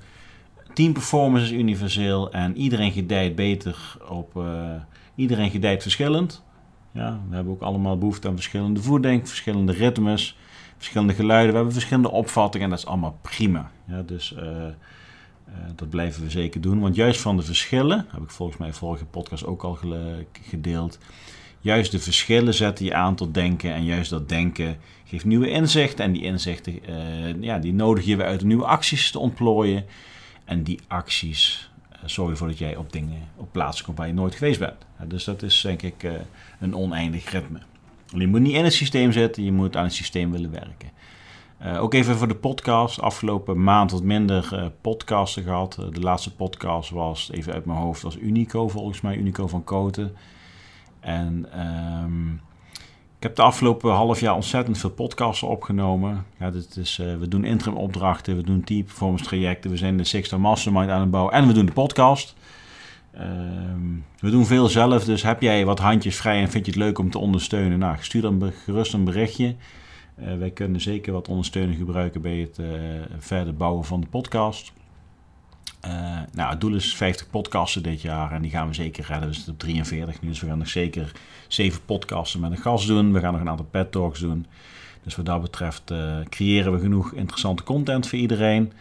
teamperformance 0.73 1.45
is 1.45 1.51
universeel 1.51 2.31
en 2.31 2.57
iedereen 2.57 2.91
gedijt 2.91 3.35
beter 3.35 3.97
op. 4.07 4.35
Uh, 4.37 4.71
iedereen 5.15 5.49
gedijt 5.49 5.81
verschillend. 5.81 6.43
Ja, 6.91 7.19
we 7.29 7.35
hebben 7.35 7.53
ook 7.53 7.61
allemaal 7.61 7.97
behoefte 7.97 8.27
aan 8.27 8.35
verschillende 8.35 8.81
voeding, 8.81 9.27
verschillende 9.27 9.71
ritmes, 9.71 10.37
verschillende 10.77 11.13
geluiden. 11.13 11.49
We 11.49 11.55
hebben 11.55 11.73
verschillende 11.73 12.11
opvattingen 12.11 12.65
en 12.65 12.69
dat 12.69 12.79
is 12.79 12.85
allemaal 12.85 13.19
prima. 13.21 13.71
Ja, 13.87 14.01
dus 14.01 14.33
uh, 14.39 14.65
dat 15.75 15.89
blijven 15.89 16.23
we 16.23 16.29
zeker 16.29 16.61
doen. 16.61 16.79
Want 16.79 16.95
juist 16.95 17.21
van 17.21 17.37
de 17.37 17.43
verschillen, 17.43 18.05
heb 18.09 18.21
ik 18.21 18.29
volgens 18.29 18.57
mij 18.57 18.73
vorige 18.73 19.05
podcast 19.05 19.45
ook 19.45 19.63
al 19.63 19.77
gedeeld. 20.49 20.99
Juist 21.63 21.91
de 21.91 21.99
verschillen 21.99 22.53
zetten 22.53 22.85
je 22.85 22.93
aan 22.93 23.15
tot 23.15 23.33
denken. 23.33 23.73
En 23.73 23.85
juist 23.85 24.09
dat 24.09 24.29
denken 24.29 24.77
geeft 25.05 25.25
nieuwe 25.25 25.49
inzichten. 25.49 26.05
En 26.05 26.11
die 26.11 26.23
inzichten 26.23 26.79
uh, 26.89 27.41
ja, 27.41 27.59
die 27.59 27.73
nodig 27.73 28.05
je 28.05 28.15
weer 28.15 28.25
uit 28.25 28.43
nieuwe 28.43 28.65
acties 28.65 29.11
te 29.11 29.19
ontplooien. 29.19 29.85
En 30.45 30.63
die 30.63 30.79
acties 30.87 31.69
uh, 31.91 31.99
zorgen 32.05 32.33
ervoor 32.33 32.47
dat 32.47 32.57
jij 32.57 32.75
op 32.75 32.91
dingen 32.91 33.21
op 33.35 33.51
plaatsen 33.51 33.85
komt 33.85 33.97
waar 33.97 34.07
je 34.07 34.13
nooit 34.13 34.35
geweest 34.35 34.59
bent. 34.59 34.85
dus 35.07 35.23
dat 35.23 35.41
is 35.41 35.61
denk 35.61 35.81
ik 35.81 36.09
een 36.59 36.75
oneindig 36.75 37.31
ritme. 37.31 37.59
Je 38.07 38.27
moet 38.27 38.41
niet 38.41 38.55
in 38.55 38.63
het 38.63 38.73
systeem 38.73 39.11
zitten, 39.11 39.43
je 39.43 39.51
moet 39.51 39.75
aan 39.75 39.83
het 39.83 39.93
systeem 39.93 40.31
willen 40.31 40.51
werken. 40.51 40.91
Uh, 41.65 41.81
ook 41.81 41.93
even 41.93 42.15
voor 42.15 42.27
de 42.27 42.35
podcast. 42.35 43.01
Afgelopen 43.01 43.63
maand 43.63 43.91
wat 43.91 44.03
minder 44.03 44.49
uh, 44.53 44.65
podcasten 44.81 45.43
gehad. 45.43 45.77
Uh, 45.79 45.85
de 45.91 45.99
laatste 45.99 46.35
podcast 46.35 46.89
was, 46.89 47.31
even 47.31 47.53
uit 47.53 47.65
mijn 47.65 47.79
hoofd, 47.79 48.01
was 48.01 48.17
Unico 48.17 48.67
volgens 48.67 49.01
mij. 49.01 49.15
Unico 49.15 49.47
van 49.47 49.63
Koten. 49.63 50.15
En 50.99 51.45
um, 52.03 52.41
ik 53.17 53.23
heb 53.23 53.35
de 53.35 53.41
afgelopen 53.41 53.91
half 53.91 54.19
jaar 54.19 54.35
ontzettend 54.35 54.77
veel 54.77 54.89
podcasten 54.89 55.47
opgenomen. 55.47 56.25
Ja, 56.39 56.51
dit 56.51 56.77
is, 56.77 56.97
we 57.19 57.27
doen 57.27 57.45
interim 57.45 57.77
opdrachten, 57.77 58.35
we 58.35 58.43
doen 58.43 58.63
team 58.63 58.83
performance 58.83 59.23
trajecten. 59.25 59.71
We 59.71 59.77
zijn 59.77 59.97
de 59.97 60.03
Sixta 60.03 60.37
Mastermind 60.37 60.89
aan 60.89 61.01
het 61.01 61.11
bouwen. 61.11 61.33
En 61.33 61.47
we 61.47 61.53
doen 61.53 61.65
de 61.65 61.71
podcast. 61.71 62.35
Um, 63.19 64.05
we 64.19 64.29
doen 64.29 64.45
veel 64.45 64.67
zelf, 64.67 65.03
dus 65.03 65.23
heb 65.23 65.41
jij 65.41 65.65
wat 65.65 65.79
handjes 65.79 66.15
vrij 66.15 66.41
en 66.41 66.49
vind 66.49 66.65
je 66.65 66.71
het 66.71 66.79
leuk 66.79 66.99
om 66.99 67.09
te 67.09 67.19
ondersteunen? 67.19 67.79
Nou, 67.79 67.95
stuur 67.99 68.21
dan 68.21 68.51
gerust 68.63 68.93
een 68.93 69.03
berichtje. 69.03 69.55
Uh, 70.19 70.37
wij 70.37 70.51
kunnen 70.51 70.81
zeker 70.81 71.13
wat 71.13 71.27
ondersteuning 71.27 71.77
gebruiken 71.77 72.21
bij 72.21 72.37
het 72.37 72.57
uh, 72.57 72.67
verder 73.17 73.55
bouwen 73.55 73.85
van 73.85 74.01
de 74.01 74.07
podcast. 74.07 74.73
nou, 76.31 76.49
het 76.49 76.61
doel 76.61 76.75
is 76.75 76.95
50 76.95 77.29
podcasten 77.29 77.83
dit 77.83 78.01
jaar 78.01 78.31
en 78.31 78.41
die 78.41 78.51
gaan 78.51 78.67
we 78.67 78.73
zeker 78.73 79.05
redden. 79.07 79.27
We 79.27 79.35
zitten 79.35 79.53
op 79.53 79.59
43 79.59 80.21
nu, 80.21 80.27
dus 80.27 80.39
we 80.39 80.47
gaan 80.47 80.57
nog 80.57 80.67
zeker 80.67 81.11
7 81.47 81.85
podcasten 81.85 82.39
met 82.39 82.51
een 82.51 82.57
gast 82.57 82.87
doen. 82.87 83.13
We 83.13 83.19
gaan 83.19 83.31
nog 83.31 83.41
een 83.41 83.49
aantal 83.49 83.65
pet 83.71 83.91
talks 83.91 84.19
doen. 84.19 84.45
Dus 85.03 85.15
wat 85.15 85.25
dat 85.25 85.41
betreft 85.41 85.93
creëren 86.29 86.73
we 86.73 86.79
genoeg 86.79 87.13
interessante 87.13 87.63
content 87.63 88.07
voor 88.07 88.19
iedereen. 88.19 88.73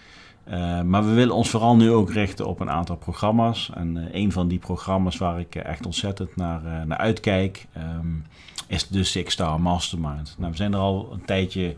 Uh, 0.48 0.80
maar 0.80 1.04
we 1.04 1.12
willen 1.12 1.34
ons 1.34 1.50
vooral 1.50 1.76
nu 1.76 1.90
ook 1.90 2.10
richten 2.12 2.46
op 2.46 2.60
een 2.60 2.70
aantal 2.70 2.96
programma's. 2.96 3.70
En 3.74 3.96
uh, 3.96 4.04
een 4.12 4.32
van 4.32 4.48
die 4.48 4.58
programma's 4.58 5.16
waar 5.16 5.40
ik 5.40 5.54
echt 5.54 5.86
ontzettend 5.86 6.36
naar, 6.36 6.86
naar 6.86 6.98
uitkijk, 6.98 7.66
um, 7.98 8.24
is 8.66 8.88
de 8.88 9.04
Six 9.04 9.32
Star 9.32 9.60
Mastermind. 9.60 10.34
Nou, 10.38 10.50
we 10.50 10.56
zijn 10.56 10.72
er 10.72 10.78
al 10.78 11.08
een 11.12 11.24
tijdje 11.24 11.76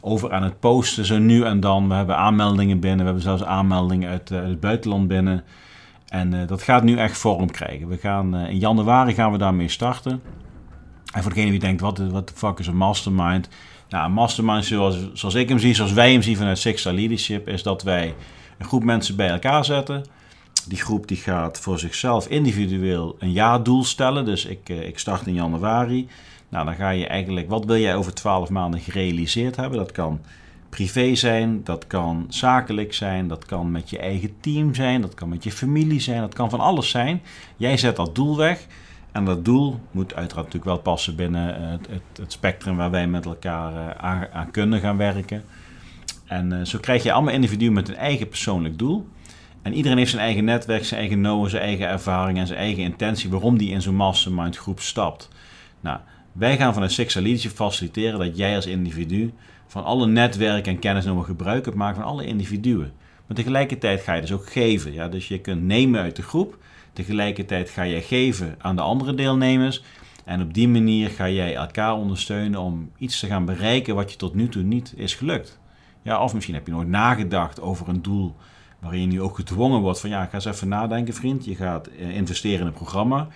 over 0.00 0.32
aan 0.32 0.42
het 0.42 0.60
posten, 0.60 1.04
zo 1.04 1.18
nu 1.18 1.44
en 1.44 1.60
dan. 1.60 1.88
We 1.88 1.94
hebben 1.94 2.16
aanmeldingen 2.16 2.80
binnen, 2.80 2.98
we 2.98 3.04
hebben 3.04 3.22
zelfs 3.22 3.44
aanmeldingen 3.44 4.10
uit, 4.10 4.32
uit 4.32 4.48
het 4.48 4.60
buitenland 4.60 5.08
binnen. 5.08 5.44
En 6.08 6.46
dat 6.46 6.62
gaat 6.62 6.82
nu 6.82 6.96
echt 6.96 7.18
vorm 7.18 7.50
krijgen. 7.50 7.88
We 7.88 7.96
gaan, 7.96 8.36
in 8.36 8.58
januari 8.58 9.14
gaan 9.14 9.32
we 9.32 9.38
daarmee 9.38 9.68
starten. 9.68 10.22
En 11.12 11.22
voor 11.22 11.32
degene 11.34 11.50
die 11.50 11.60
denkt, 11.60 11.80
wat 11.80 11.96
de 11.96 12.22
fuck 12.34 12.58
is 12.58 12.66
een 12.66 12.76
mastermind? 12.76 13.48
Nou, 13.92 14.04
een 14.04 14.12
mastermind 14.12 14.64
zoals, 14.64 15.34
ik 15.34 15.48
hem 15.48 15.58
zie, 15.58 15.74
zoals 15.74 15.92
wij 15.92 16.12
hem 16.12 16.22
zien 16.22 16.36
vanuit 16.36 16.58
Six 16.58 16.84
Leadership, 16.84 17.48
is 17.48 17.62
dat 17.62 17.82
wij 17.82 18.14
een 18.58 18.66
groep 18.66 18.82
mensen 18.82 19.16
bij 19.16 19.28
elkaar 19.28 19.64
zetten. 19.64 20.04
Die 20.68 20.78
groep 20.78 21.08
die 21.08 21.16
gaat 21.16 21.58
voor 21.60 21.78
zichzelf 21.78 22.26
individueel 22.26 23.16
een 23.18 23.32
jaardoel 23.32 23.84
stellen. 23.84 24.24
Dus 24.24 24.44
ik, 24.44 24.68
eh, 24.68 24.86
ik 24.86 24.98
start 24.98 25.26
in 25.26 25.34
januari. 25.34 26.08
Nou, 26.48 26.64
dan 26.64 26.74
ga 26.74 26.90
je 26.90 27.06
eigenlijk, 27.06 27.48
wat 27.48 27.64
wil 27.64 27.76
jij 27.76 27.96
over 27.96 28.14
12 28.14 28.50
maanden 28.50 28.80
gerealiseerd 28.80 29.56
hebben? 29.56 29.78
Dat 29.78 29.92
kan 29.92 30.20
privé 30.68 31.14
zijn, 31.14 31.60
dat 31.64 31.86
kan 31.86 32.26
zakelijk 32.28 32.94
zijn, 32.94 33.28
dat 33.28 33.44
kan 33.44 33.70
met 33.70 33.90
je 33.90 33.98
eigen 33.98 34.34
team 34.40 34.74
zijn, 34.74 35.00
dat 35.00 35.14
kan 35.14 35.28
met 35.28 35.44
je 35.44 35.52
familie 35.52 36.00
zijn, 36.00 36.20
dat 36.20 36.34
kan 36.34 36.50
van 36.50 36.60
alles 36.60 36.90
zijn. 36.90 37.22
Jij 37.56 37.76
zet 37.76 37.96
dat 37.96 38.14
doel 38.14 38.36
weg. 38.36 38.66
En 39.12 39.24
dat 39.24 39.44
doel 39.44 39.80
moet 39.90 40.14
uiteraard 40.14 40.46
natuurlijk 40.46 40.74
wel 40.74 40.78
passen 40.78 41.16
binnen 41.16 41.56
eh, 41.56 41.70
het, 41.70 41.86
het, 41.90 42.18
het 42.18 42.32
spectrum 42.32 42.76
waar 42.76 42.90
wij 42.90 43.06
met 43.06 43.26
elkaar 43.26 43.96
eh, 43.96 44.28
aan, 44.32 44.50
kunnen 44.50 44.80
gaan 44.80 44.96
werken. 44.96 45.44
En 46.24 46.52
uh, 46.52 46.64
zo 46.64 46.78
krijg 46.78 47.02
je 47.02 47.12
allemaal 47.12 47.34
individuen 47.34 47.72
met 47.72 47.88
een 47.88 47.96
eigen 47.96 48.28
persoonlijk 48.28 48.78
doel. 48.78 49.08
En 49.62 49.74
iedereen 49.74 49.98
heeft 49.98 50.10
zijn 50.10 50.22
eigen 50.22 50.44
netwerk, 50.44 50.84
zijn 50.84 51.00
eigen 51.00 51.18
know 51.18 51.48
zijn 51.48 51.62
eigen 51.62 51.88
ervaring 51.88 52.38
en 52.38 52.46
zijn 52.46 52.58
eigen 52.58 52.82
intentie 52.82 53.30
waarom 53.30 53.58
die 53.58 53.70
in 53.70 53.82
zo'n 53.82 53.94
mastermind 53.94 54.56
groep 54.56 54.80
stapt. 54.80 55.28
Nou, 55.80 55.98
wij 56.32 56.56
gaan 56.56 56.72
vanuit 56.72 56.92
Six 56.92 57.14
Leadership 57.14 57.52
faciliteren 57.52 58.18
dat 58.18 58.36
jij 58.36 58.56
als 58.56 58.66
individu 58.66 59.32
van 59.66 59.84
alle 59.84 60.06
netwerken 60.06 60.72
en 60.72 60.78
kennis 60.78 61.04
nog 61.04 61.26
gebruik 61.26 61.62
kunt 61.62 61.74
maken 61.74 61.96
van 61.96 62.10
alle 62.10 62.26
individuen. 62.26 62.92
Maar 63.26 63.36
tegelijkertijd 63.36 64.00
ga 64.00 64.14
je 64.14 64.20
dus 64.20 64.32
ook 64.32 64.50
geven. 64.50 64.92
Ja? 64.92 65.08
Dus 65.08 65.28
je 65.28 65.40
kunt 65.40 65.62
nemen 65.62 66.00
uit 66.00 66.16
de 66.16 66.22
groep. 66.22 66.58
Tegelijkertijd 66.92 67.70
ga 67.70 67.86
jij 67.86 68.02
geven 68.02 68.54
aan 68.58 68.76
de 68.76 68.82
andere 68.82 69.14
deelnemers. 69.14 69.82
En 70.24 70.42
op 70.42 70.54
die 70.54 70.68
manier 70.68 71.10
ga 71.10 71.28
jij 71.28 71.54
elkaar 71.54 71.94
ondersteunen 71.94 72.60
om 72.60 72.90
iets 72.98 73.20
te 73.20 73.26
gaan 73.26 73.44
bereiken 73.44 73.94
wat 73.94 74.10
je 74.10 74.16
tot 74.16 74.34
nu 74.34 74.48
toe 74.48 74.62
niet 74.62 74.92
is 74.96 75.14
gelukt. 75.14 75.60
Ja, 76.02 76.22
of 76.22 76.34
misschien 76.34 76.54
heb 76.54 76.66
je 76.66 76.72
nooit 76.72 76.88
nagedacht 76.88 77.60
over 77.60 77.88
een 77.88 78.02
doel 78.02 78.34
waarin 78.78 79.00
je 79.00 79.06
nu 79.06 79.20
ook 79.20 79.36
gedwongen 79.36 79.80
wordt 79.80 80.00
van 80.00 80.10
ja, 80.10 80.24
ga 80.24 80.34
eens 80.34 80.44
even 80.44 80.68
nadenken 80.68 81.14
vriend. 81.14 81.44
Je 81.44 81.54
gaat 81.54 81.86
eh, 81.86 82.16
investeren 82.16 82.60
in 82.60 82.66
een 82.66 82.72
programma. 82.72 83.28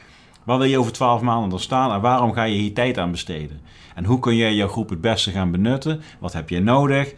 Waar 0.44 0.58
wil 0.58 0.66
je 0.66 0.78
over 0.78 0.92
12 0.92 1.20
maanden 1.20 1.50
dan 1.50 1.60
staan 1.60 1.92
en 1.92 2.00
waarom 2.00 2.32
ga 2.32 2.42
je 2.42 2.58
hier 2.58 2.74
tijd 2.74 2.98
aan 2.98 3.10
besteden? 3.10 3.60
En 3.94 4.04
hoe 4.04 4.18
kun 4.18 4.36
jij 4.36 4.54
jouw 4.54 4.68
groep 4.68 4.88
het 4.88 5.00
beste 5.00 5.30
gaan 5.30 5.50
benutten? 5.50 6.00
Wat 6.18 6.32
heb 6.32 6.48
je 6.48 6.60
nodig? 6.60 7.14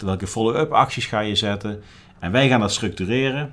Welke 0.00 0.26
follow-up 0.26 0.72
acties 0.72 1.06
ga 1.06 1.20
je 1.20 1.34
zetten? 1.34 1.82
En 2.18 2.32
wij 2.32 2.48
gaan 2.48 2.60
dat 2.60 2.72
structureren. 2.72 3.52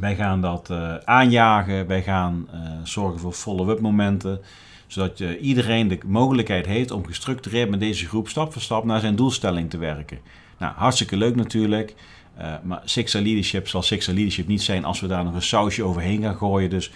Wij 0.00 0.16
gaan 0.16 0.40
dat 0.40 0.68
uh, 0.70 0.94
aanjagen. 1.04 1.86
Wij 1.86 2.02
gaan 2.02 2.48
uh, 2.54 2.60
zorgen 2.82 3.20
voor 3.20 3.32
follow-up 3.32 3.80
momenten. 3.80 4.40
Zodat 4.86 5.20
uh, 5.20 5.42
iedereen 5.42 5.88
de 5.88 5.98
mogelijkheid 6.06 6.66
heeft 6.66 6.90
om 6.90 7.06
gestructureerd 7.06 7.70
met 7.70 7.80
deze 7.80 8.06
groep 8.06 8.28
stap 8.28 8.52
voor 8.52 8.62
stap 8.62 8.84
naar 8.84 9.00
zijn 9.00 9.16
doelstelling 9.16 9.70
te 9.70 9.78
werken. 9.78 10.18
Nou, 10.58 10.74
hartstikke 10.76 11.16
leuk 11.16 11.36
natuurlijk. 11.36 11.94
maar 12.62 12.80
Sixa 12.84 13.20
Leadership 13.20 13.68
zal 13.68 13.82
Sixa 13.82 14.12
Leadership 14.12 14.46
niet 14.46 14.62
zijn 14.62 14.84
als 14.84 15.00
we 15.00 15.06
daar 15.06 15.24
nog 15.24 15.34
een 15.34 15.42
sausje 15.42 15.84
overheen 15.84 16.22
gaan 16.22 16.36
gooien. 16.36 16.70
Dus 16.70 16.92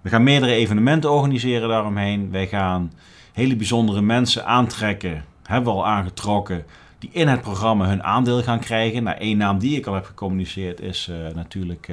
we 0.00 0.08
gaan 0.08 0.22
meerdere 0.22 0.52
evenementen 0.52 1.12
organiseren 1.12 1.68
daaromheen. 1.68 2.30
Wij 2.30 2.46
gaan 2.46 2.92
hele 3.32 3.56
bijzondere 3.56 4.00
mensen 4.00 4.46
aantrekken. 4.46 5.24
Hebben 5.42 5.72
we 5.72 5.78
al 5.78 5.86
aangetrokken 5.86 6.64
die 6.98 7.10
in 7.12 7.28
het 7.28 7.40
programma 7.40 7.88
hun 7.88 8.02
aandeel 8.02 8.42
gaan 8.42 8.60
krijgen. 8.60 9.02
Nou, 9.02 9.18
één 9.18 9.36
naam 9.36 9.58
die 9.58 9.76
ik 9.76 9.86
al 9.86 9.94
heb 9.94 10.04
gecommuniceerd 10.04 10.80
is 10.80 11.10
natuurlijk 11.34 11.90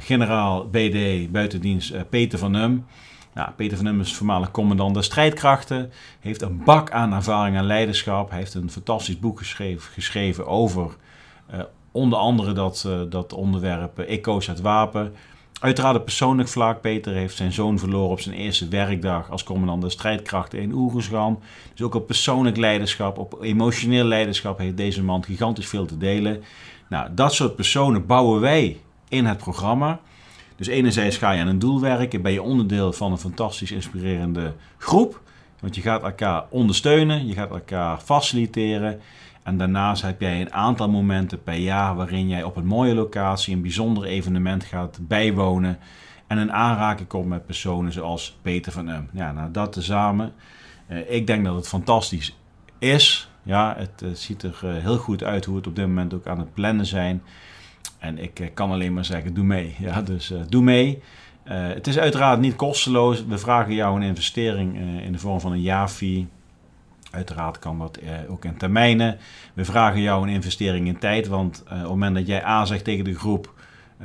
generaal 0.00 0.68
BD 0.68 1.30
buitendienst 1.32 2.08
Peter 2.08 2.38
van 2.38 2.50
Num. 2.50 2.86
Peter 3.56 3.76
van 3.76 3.86
Num 3.86 4.00
is 4.00 4.14
voormalig 4.14 4.50
commandant 4.50 4.94
der 4.94 5.04
strijdkrachten. 5.04 5.90
Heeft 6.20 6.42
een 6.42 6.64
bak 6.64 6.90
aan 6.90 7.12
ervaring 7.12 7.56
en 7.56 7.64
leiderschap. 7.64 8.30
Hij 8.30 8.38
heeft 8.38 8.54
een 8.54 8.70
fantastisch 8.70 9.18
boek 9.18 9.38
geschreven, 9.38 9.92
geschreven 9.92 10.46
over 10.46 10.96
onder 11.92 12.18
andere 12.18 12.52
dat, 12.52 12.88
dat 13.08 13.32
onderwerp 13.32 14.20
koos 14.22 14.46
het 14.46 14.60
wapen. 14.60 15.14
Uiteraard 15.60 15.96
op 15.96 16.04
persoonlijk 16.04 16.48
vlak. 16.48 16.80
Peter 16.80 17.12
heeft 17.12 17.36
zijn 17.36 17.52
zoon 17.52 17.78
verloren 17.78 18.10
op 18.10 18.20
zijn 18.20 18.34
eerste 18.34 18.68
werkdag 18.68 19.30
als 19.30 19.42
commandant 19.42 19.82
de 19.82 19.90
strijdkrachten 19.90 20.60
in 20.60 20.72
Oeroesgan. 20.72 21.42
Dus 21.74 21.82
ook 21.86 21.94
op 21.94 22.06
persoonlijk 22.06 22.56
leiderschap, 22.56 23.18
op 23.18 23.38
emotioneel 23.42 24.04
leiderschap 24.04 24.58
heeft 24.58 24.76
deze 24.76 25.02
man 25.02 25.24
gigantisch 25.24 25.68
veel 25.68 25.86
te 25.86 25.96
delen. 25.96 26.42
Nou, 26.88 27.08
dat 27.14 27.34
soort 27.34 27.56
personen 27.56 28.06
bouwen 28.06 28.40
wij 28.40 28.80
in 29.10 29.24
het 29.24 29.38
programma. 29.38 30.00
Dus 30.56 30.66
enerzijds 30.66 31.16
ga 31.16 31.30
je 31.30 31.40
aan 31.40 31.46
een 31.46 31.58
doel 31.58 31.80
werken, 31.80 32.22
ben 32.22 32.32
je 32.32 32.42
onderdeel 32.42 32.92
van 32.92 33.12
een 33.12 33.18
fantastisch 33.18 33.70
inspirerende 33.70 34.54
groep. 34.78 35.20
Want 35.60 35.74
je 35.74 35.80
gaat 35.80 36.02
elkaar 36.02 36.44
ondersteunen, 36.48 37.26
je 37.26 37.34
gaat 37.34 37.50
elkaar 37.50 37.98
faciliteren. 37.98 39.00
En 39.42 39.56
daarnaast 39.56 40.02
heb 40.02 40.20
jij 40.20 40.40
een 40.40 40.52
aantal 40.52 40.88
momenten 40.90 41.42
per 41.42 41.54
jaar 41.54 41.96
waarin 41.96 42.28
jij 42.28 42.42
op 42.42 42.56
een 42.56 42.66
mooie 42.66 42.94
locatie 42.94 43.54
een 43.54 43.62
bijzonder 43.62 44.04
evenement 44.04 44.64
gaat 44.64 44.98
bijwonen. 45.00 45.78
En 46.26 46.38
een 46.38 46.52
aanraking 46.52 47.08
komt 47.08 47.28
met 47.28 47.46
personen 47.46 47.92
zoals 47.92 48.38
Peter 48.42 48.72
van 48.72 48.88
Um. 48.88 49.08
Ja, 49.12 49.32
nou 49.32 49.50
dat 49.50 49.72
tezamen. 49.72 50.32
Uh, 50.88 51.10
ik 51.10 51.26
denk 51.26 51.44
dat 51.44 51.54
het 51.54 51.68
fantastisch 51.68 52.36
is. 52.78 53.30
Ja, 53.42 53.74
het 53.78 54.02
uh, 54.02 54.10
ziet 54.12 54.42
er 54.42 54.60
uh, 54.64 54.70
heel 54.82 54.96
goed 54.96 55.24
uit 55.24 55.44
hoe 55.44 55.56
het 55.56 55.66
op 55.66 55.76
dit 55.76 55.86
moment 55.86 56.14
ook 56.14 56.26
aan 56.26 56.38
het 56.38 56.54
plannen 56.54 56.86
zijn. 56.86 57.22
En 58.00 58.18
ik 58.18 58.50
kan 58.54 58.70
alleen 58.70 58.94
maar 58.94 59.04
zeggen, 59.04 59.34
doe 59.34 59.44
mee. 59.44 59.74
Ja, 59.78 60.02
dus 60.02 60.32
doe 60.48 60.62
mee. 60.62 61.02
het 61.44 61.86
is 61.86 61.98
uiteraard 61.98 62.40
niet 62.40 62.56
kosteloos. 62.56 63.26
We 63.26 63.38
vragen 63.38 63.74
jou 63.74 63.96
een 63.96 64.06
investering 64.06 64.78
in 65.04 65.12
de 65.12 65.18
vorm 65.18 65.40
van 65.40 65.52
een 65.52 65.60
jaarfee 65.60 66.28
Uiteraard 67.10 67.58
kan 67.58 67.78
dat 67.78 67.96
eh, 67.96 68.12
ook 68.28 68.44
in 68.44 68.56
termijnen. 68.56 69.18
We 69.54 69.64
vragen 69.64 70.00
jou 70.00 70.22
een 70.22 70.34
investering 70.34 70.86
in 70.86 70.98
tijd, 70.98 71.28
want 71.28 71.62
eh, 71.66 71.72
op 71.72 71.78
het 71.80 71.88
moment 71.88 72.14
dat 72.14 72.26
jij 72.26 72.44
A 72.44 72.64
zegt 72.64 72.84
tegen 72.84 73.04
de 73.04 73.14
groep, 73.14 73.58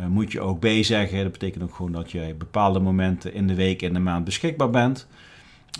moet 0.07 0.31
je 0.31 0.41
ook 0.41 0.59
B 0.59 0.67
zeggen. 0.81 1.23
Dat 1.23 1.31
betekent 1.31 1.63
ook 1.63 1.75
gewoon 1.75 1.91
dat 1.91 2.11
jij 2.11 2.37
bepaalde 2.37 2.79
momenten 2.79 3.33
in 3.33 3.47
de 3.47 3.53
week 3.55 3.81
en 3.81 3.93
de 3.93 3.99
maand 3.99 4.25
beschikbaar 4.25 4.69
bent. 4.69 5.07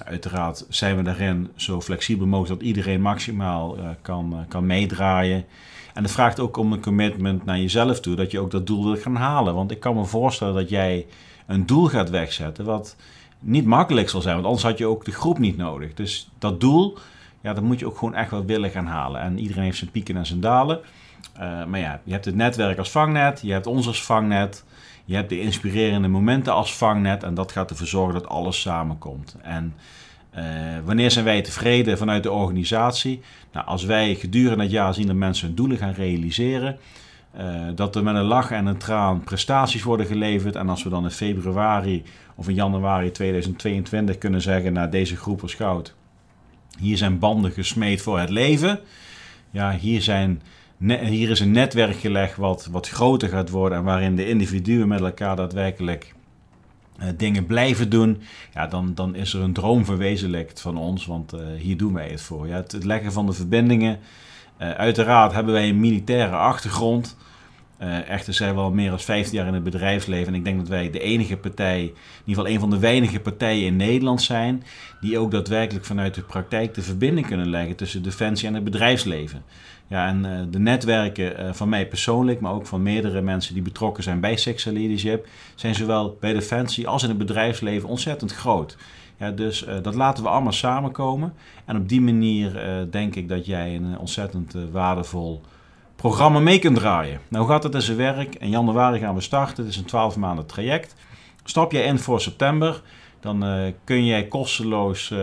Uiteraard 0.05 0.65
zijn 0.69 0.95
we 0.95 1.03
daarin 1.03 1.50
zo 1.55 1.81
flexibel 1.81 2.27
mogelijk 2.27 2.60
dat 2.60 2.67
iedereen 2.67 3.01
maximaal 3.01 3.77
kan, 4.01 4.45
kan 4.48 4.65
meedraaien. 4.65 5.45
En 5.96 6.04
het 6.04 6.12
vraagt 6.12 6.40
ook 6.40 6.58
om 6.58 6.74
een 6.74 6.82
commitment 6.82 7.46
naar 7.46 7.60
jezelf 7.60 8.00
toe, 8.00 8.16
dat 8.16 8.32
je 8.32 8.40
ook 8.40 8.52
dat 8.52 8.68
doel 8.68 8.84
wil 8.84 8.96
gaan 8.96 9.16
halen. 9.16 9.56
Want 9.56 9.72
ik 9.72 9.80
kan 9.80 9.96
me 9.96 10.06
voorstellen 10.06 10.54
dat 10.54 10.70
jij 10.70 11.06
een 11.46 11.66
doel 11.66 11.86
gaat 11.86 12.10
wegzetten 12.10 12.66
wat 12.66 12.96
niet 13.40 13.66
makkelijk 13.66 14.10
zal 14.10 14.22
zijn, 14.22 14.34
want 14.34 14.46
anders 14.46 14.64
had 14.64 14.78
je 14.78 14.86
ook 14.86 15.06
de 15.06 15.12
groep 15.12 15.38
niet 15.38 15.58
nodig. 15.58 15.94
Dus 15.94 16.30
dat 16.40 16.60
doel, 16.60 16.98
ja, 17.42 17.54
dat 17.54 17.64
moet 17.64 17.80
je 17.80 17.86
ook 17.86 17.98
gewoon 17.98 18.16
echt 18.16 18.32
wel 18.32 18.46
willen 18.46 18.70
gaan 18.70 18.86
halen. 18.86 19.22
En 19.22 19.40
iedereen 19.40 19.64
heeft 19.64 19.78
zijn 19.78 19.92
pieken 19.92 20.18
en 20.18 20.25
zijn 20.25 20.40
dalen. 20.40 20.80
Uh, 21.40 21.66
maar 21.66 21.80
ja, 21.80 22.02
je 22.04 22.12
hebt 22.12 22.25
het 22.25 22.36
netwerk 22.36 22.78
als 22.78 22.92
vangnet, 22.92 23.42
je 23.44 23.52
hebt 23.52 23.68
ons 23.68 23.88
als 23.88 24.04
vangnet, 24.04 24.64
je 25.06 25.16
hebt 25.16 25.30
de 25.30 25.40
inspirerende 25.40 26.08
momenten 26.08 26.54
als 26.54 26.75
vangnet 26.75 27.24
en 27.24 27.34
dat 27.34 27.52
gaat 27.52 27.70
ervoor 27.70 27.88
zorgen 27.88 28.14
dat 28.14 28.28
alles 28.28 28.62
samenkomt. 28.62 29.36
En 29.42 29.74
uh, 30.38 30.44
wanneer 30.86 31.12
zijn 31.12 31.25
wij 31.25 31.42
tevreden 31.42 31.98
vanuit 31.98 32.24
de 32.24 32.32
organisatie? 32.32 33.22
Nou, 33.51 33.65
als 33.65 33.84
wij 33.84 34.15
gedurende 34.15 34.63
het 34.63 34.72
jaar 34.72 34.94
zien 34.94 35.08
dat 35.08 35.15
mensen 35.15 35.48
hun 35.48 35.56
doelen 35.56 35.77
gaan 35.77 35.94
realiseren, 35.94 36.77
uh, 37.38 37.44
dat 37.75 37.96
er 37.96 38.04
met 38.04 38.15
een 38.15 38.24
lach 38.24 38.51
en 38.51 38.65
een 38.65 38.77
traan 38.77 39.24
prestaties 39.24 39.84
worden 39.84 40.06
geleverd 40.06 40.56
en 40.56 40.70
als 40.70 40.84
we 40.84 40.89
dan 40.89 41.04
in 41.04 41.12
februari 41.12 42.04
of 42.36 42.48
in 42.48 42.56
januari 42.56 43.12
2022 43.12 44.18
kunnen 44.18 44.42
zeggen 44.42 44.74
naar 44.74 44.89
deze 44.89 45.15
groep 45.15 45.42
goud 45.46 45.96
hier 46.80 46.98
zijn 46.98 47.20
banden 47.20 47.51
gesmeed 47.51 48.01
voor 48.01 48.20
het 48.20 48.30
leven. 48.30 48.80
Ja, 49.51 49.77
hier, 49.77 50.01
zijn, 50.01 50.42
hier 50.80 51.30
is 51.30 51.39
een 51.39 51.51
netwerk 51.51 51.96
gelegd 51.96 52.38
wat, 52.38 52.68
wat 52.72 52.89
groter 52.89 53.30
gaat 53.30 53.50
worden 53.50 53.77
en 53.77 53.84
waarin 53.84 54.15
de 54.15 54.27
individuen 54.27 54.88
met 54.88 55.01
elkaar 55.01 55.36
daadwerkelijk 55.36 56.13
dingen 57.16 57.46
blijven 57.46 57.90
doen. 57.90 58.22
Ja, 58.54 58.68
dan, 58.68 58.92
dan 58.96 59.16
is 59.16 59.34
er 59.34 59.42
een 59.42 59.54
droom 59.54 59.86
verwezenlijkt 59.86 60.62
van 60.62 60.78
ons, 60.78 61.06
want 61.06 61.34
uh, 61.34 61.42
hier 61.58 61.78
doen 61.78 61.94
wij 61.94 62.10
het 62.10 62.22
voor. 62.22 62.48
Ja, 62.48 62.56
het, 62.56 62.84
leggen 62.84 63.12
van 63.12 63.25
de 63.25 63.34
verbindingen. 63.34 64.00
Uh, 64.62 64.72
uiteraard 64.72 65.34
hebben 65.34 65.54
wij 65.54 65.70
een 65.70 65.80
militaire 65.80 66.36
achtergrond. 66.36 67.18
Echter 68.08 68.34
zijn 68.34 68.56
we 68.56 68.60
al 68.60 68.72
meer 68.72 68.90
dan 68.90 69.00
15 69.00 69.38
jaar 69.38 69.48
in 69.48 69.54
het 69.54 69.64
bedrijfsleven. 69.64 70.28
En 70.28 70.34
ik 70.34 70.44
denk 70.44 70.58
dat 70.58 70.68
wij 70.68 70.90
de 70.90 71.00
enige 71.00 71.38
partij, 71.38 71.82
in 71.82 71.94
ieder 72.25 72.44
geval 72.44 72.48
een 72.48 72.60
van 72.60 72.70
de 72.70 72.80
weinige 72.80 73.20
partijen 73.20 73.66
in 73.66 73.75
Nederland 73.75 74.22
zijn, 74.22 74.64
die 75.02 75.18
ook 75.18 75.32
daadwerkelijk 75.32 75.86
vanuit 75.86 76.14
de 76.14 76.22
praktijk 76.22 76.74
de 76.74 76.82
verbinding 76.82 77.28
kunnen 77.28 77.50
leggen 77.50 77.75
tussen 77.75 78.04
defensie 78.04 78.48
en 78.48 78.54
het 78.54 78.64
bedrijfsleven. 78.64 79.44
Ja, 79.88 80.08
en 80.08 80.25
uh, 80.25 80.39
de 80.50 80.60
netwerken 80.60 81.39
uh, 81.39 81.54
van 81.54 81.70
mij 81.70 81.88
persoonlijk, 81.88 82.39
maar 82.39 82.51
ook 82.51 82.65
van 82.65 82.84
meerdere 82.84 83.22
mensen 83.22 83.54
die 83.54 83.63
betrokken 83.63 84.04
zijn 84.04 84.20
bij 84.20 84.38
Sexual 84.38 84.75
Leadership, 84.75 85.27
zijn 85.56 85.75
zowel 85.75 86.18
bij 86.20 86.34
defensie 86.34 86.88
als 86.88 87.04
in 87.04 87.10
het 87.10 87.18
bedrijfsleven 87.18 87.89
ontzettend 87.89 88.34
groot. 88.34 88.77
Ja, 89.18 89.32
dus 89.32 89.68
uh, 89.68 89.74
dat 89.82 89.96
laten 89.96 90.24
we 90.24 90.30
allemaal 90.30 90.51
samenkomen. 90.51 91.34
En 91.65 91.77
op 91.77 91.89
die 91.89 92.01
manier 92.01 92.62
denk 92.92 93.15
ik 93.15 93.30
dat 93.30 93.46
jij 93.46 93.75
een 93.75 93.98
ontzettend 93.98 94.56
waardevol 94.72 95.42
programma 95.96 96.39
mee 96.39 96.60
kunt 96.60 96.77
draaien. 96.77 97.20
Nou, 97.27 97.44
hoe 97.44 97.54
gaat 97.54 97.63
het 97.63 97.74
in 97.74 97.82
zijn 97.82 97.98
werk? 97.98 98.36
In 98.36 98.50
januari 98.50 99.00
gaan 99.00 99.15
we 99.15 99.22
starten. 99.22 99.63
Het 99.63 99.74
is 99.74 99.80
een 99.80 99.86
12 99.86 100.18
maanden 100.18 100.46
traject. 100.46 100.96
Stap 101.44 101.72
jij 101.72 101.84
in 101.84 102.00
voor 102.00 102.22
september, 102.22 102.82
dan 103.20 103.46
kun 103.84 104.06
jij 104.06 104.27
kosteloos 104.27 105.13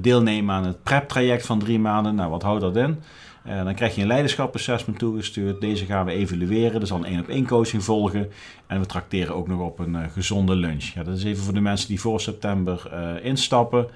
deelnemen 0.00 0.54
aan 0.54 0.64
het 0.64 0.82
prep-traject 0.82 1.46
van 1.46 1.58
drie 1.58 1.78
maanden. 1.78 2.14
Nou, 2.14 2.30
wat 2.30 2.42
houdt 2.42 2.60
dat 2.60 2.76
in? 2.76 3.02
Dan 3.44 3.74
krijg 3.74 3.94
je 3.94 4.00
een 4.00 4.06
leiderschap-assessment 4.06 4.98
toegestuurd. 4.98 5.60
Deze 5.60 5.84
gaan 5.84 6.06
we 6.06 6.12
evalueren. 6.12 6.80
Er 6.80 6.86
zal 6.86 6.98
een 6.98 7.04
één-op-één 7.04 7.46
coaching 7.46 7.84
volgen. 7.84 8.30
En 8.66 8.80
we 8.80 8.86
trakteren 8.86 9.34
ook 9.34 9.48
nog 9.48 9.60
op 9.60 9.78
een 9.78 10.10
gezonde 10.10 10.54
lunch. 10.54 10.84
Ja, 10.84 11.02
dat 11.02 11.16
is 11.16 11.24
even 11.24 11.44
voor 11.44 11.54
de 11.54 11.60
mensen 11.60 11.88
die 11.88 12.00
voor 12.00 12.20
september 12.20 12.90
instappen. 13.22 13.88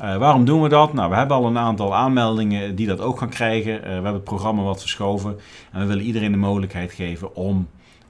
Uh, 0.00 0.16
waarom 0.16 0.44
doen 0.44 0.62
we 0.62 0.68
dat? 0.68 0.92
Nou, 0.92 1.10
we 1.10 1.16
hebben 1.16 1.36
al 1.36 1.46
een 1.46 1.58
aantal 1.58 1.94
aanmeldingen 1.94 2.74
die 2.74 2.86
dat 2.86 3.00
ook 3.00 3.18
gaan 3.18 3.28
krijgen. 3.28 3.80
We 3.80 3.88
hebben 3.88 4.12
het 4.12 4.24
programma 4.24 4.62
wat 4.62 4.80
verschoven. 4.80 5.38
En 5.72 5.80
we 5.80 5.86
willen 5.86 6.04
iedereen 6.04 6.30
de 6.30 6.38
mogelijkheid 6.38 6.92
geven 6.92 7.34
om 7.34 7.68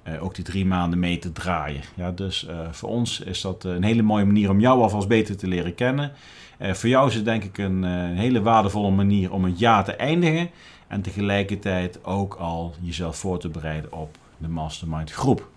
uh, 0.09 0.25
ook 0.25 0.35
die 0.35 0.45
drie 0.45 0.67
maanden 0.67 0.99
mee 0.99 1.19
te 1.19 1.33
draaien. 1.33 1.83
Ja, 1.95 2.11
dus 2.11 2.47
voor 2.71 2.89
ons 2.89 3.21
is 3.21 3.41
dat 3.41 3.65
een 3.65 3.85
hele 3.85 4.03
mooie 4.03 4.25
manier 4.25 4.51
om 4.51 4.61
jou 4.61 4.81
alvast 4.81 5.09
beter 5.09 5.37
te 5.37 5.47
leren 5.47 5.75
kennen. 5.75 6.13
voor 6.59 6.89
jou 6.89 7.09
is 7.09 7.15
het 7.15 7.25
denk 7.25 7.45
ik 7.45 7.59
een, 7.59 7.83
een, 7.83 8.17
hele 8.17 8.43
waardevolle 8.43 8.91
manier 8.91 9.33
om 9.33 9.45
het 9.45 9.59
jaar 9.59 9.85
te 9.85 9.93
eindigen. 9.93 10.51
En 10.89 11.03
tegelijkertijd 11.03 12.05
ook 12.05 12.35
al 12.35 12.75
jezelf 12.81 13.17
voor 13.17 13.39
te 13.39 13.49
bereiden 13.49 13.93
op 13.93 14.17
de 14.37 14.49
Mastermind 14.49 15.11
groep. 15.11 15.51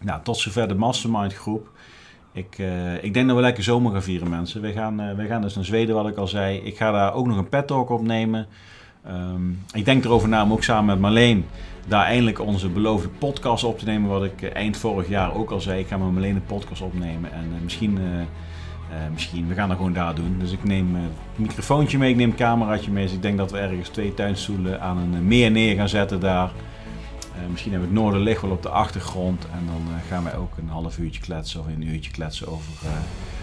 Nou, 0.00 0.22
tot 0.22 0.36
zover 0.36 0.68
de 0.68 0.74
Mastermind 0.74 1.34
groep. 1.34 1.70
Ik, 2.32 2.58
uh, 2.58 3.04
ik 3.04 3.14
denk 3.14 3.26
dat 3.26 3.36
we 3.36 3.42
lekker 3.42 3.62
zomer 3.62 3.92
gaan 3.92 4.02
vieren, 4.02 4.28
mensen. 4.28 4.60
We 4.60 4.72
gaan, 4.72 5.00
uh, 5.00 5.14
we 5.14 5.26
gaan 5.26 5.42
dus 5.42 5.54
naar 5.54 5.64
Zweden, 5.64 5.94
wat 5.94 6.08
ik 6.08 6.16
al 6.16 6.26
zei. 6.26 6.58
Ik 6.58 6.76
ga 6.76 6.90
daar 6.90 7.14
ook 7.14 7.26
nog 7.26 7.36
een 7.36 7.48
pet 7.48 7.66
talk 7.66 7.90
opnemen. 7.90 8.46
Um, 9.08 9.62
ik 9.72 9.84
denk 9.84 10.04
erover 10.04 10.28
na 10.28 10.42
om 10.42 10.52
ook 10.52 10.62
samen 10.62 10.84
met 10.84 10.98
Marleen 10.98 11.46
daar 11.88 12.04
eindelijk 12.04 12.40
onze 12.40 12.68
beloofde 12.68 13.08
podcast 13.08 13.64
op 13.64 13.78
te 13.78 13.84
nemen. 13.84 14.10
Wat 14.10 14.24
ik 14.24 14.42
uh, 14.42 14.54
eind 14.54 14.76
vorig 14.76 15.08
jaar 15.08 15.34
ook 15.34 15.50
al 15.50 15.60
zei. 15.60 15.80
Ik 15.80 15.86
ga 15.86 15.96
met 15.96 16.12
Marleen 16.12 16.34
een 16.36 16.46
podcast 16.46 16.82
opnemen. 16.82 17.32
En 17.32 17.52
misschien, 17.62 17.98
misschien, 19.12 19.48
we 19.48 19.54
gaan 19.54 19.68
dat 19.68 19.76
gewoon 19.76 19.92
daar 19.92 20.14
doen. 20.14 20.36
Dus 20.38 20.52
ik 20.52 20.64
neem 20.64 20.94
het 20.94 21.12
microfoontje 21.34 21.98
mee, 21.98 22.10
ik 22.10 22.16
neem 22.16 22.30
een 22.30 22.36
cameraatje 22.36 22.90
mee. 22.90 23.04
Dus 23.04 23.14
ik 23.14 23.22
denk 23.22 23.38
dat 23.38 23.50
we 23.50 23.58
ergens 23.58 23.88
twee 23.88 24.14
tuinstoelen 24.14 24.80
aan 24.80 24.98
een 24.98 25.26
meer 25.26 25.50
neer 25.50 25.76
gaan 25.76 25.88
zetten 25.88 26.20
daar. 26.20 26.50
Uh, 27.36 27.50
misschien 27.50 27.72
hebben 27.72 27.88
we 27.88 27.94
het 27.94 28.04
Noorderlicht 28.04 28.42
wel 28.42 28.50
op 28.50 28.62
de 28.62 28.68
achtergrond. 28.68 29.44
En 29.44 29.66
dan 29.66 29.82
uh, 29.88 29.94
gaan 30.08 30.24
wij 30.24 30.36
ook 30.36 30.56
een 30.58 30.68
half 30.68 30.98
uurtje 30.98 31.20
kletsen 31.20 31.60
of 31.60 31.66
een 31.66 31.88
uurtje 31.88 32.10
kletsen 32.10 32.48
over, 32.48 32.72
uh, 32.84 32.90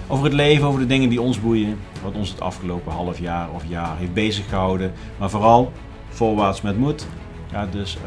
over 0.07 0.25
het 0.25 0.33
leven, 0.33 0.67
over 0.67 0.79
de 0.79 0.85
dingen 0.85 1.09
die 1.09 1.21
ons 1.21 1.41
boeien. 1.41 1.79
Wat 2.03 2.13
ons 2.13 2.29
het 2.29 2.41
afgelopen 2.41 2.91
half 2.91 3.19
jaar 3.19 3.49
of 3.51 3.63
jaar 3.67 3.97
heeft 3.97 4.13
bezig 4.13 4.49
gehouden. 4.49 4.91
Maar 5.17 5.29
vooral 5.29 5.71
voorwaarts 6.09 6.61
met 6.61 6.77
moed. 6.77 7.07
Ja, 7.51 7.65
dus 7.65 7.97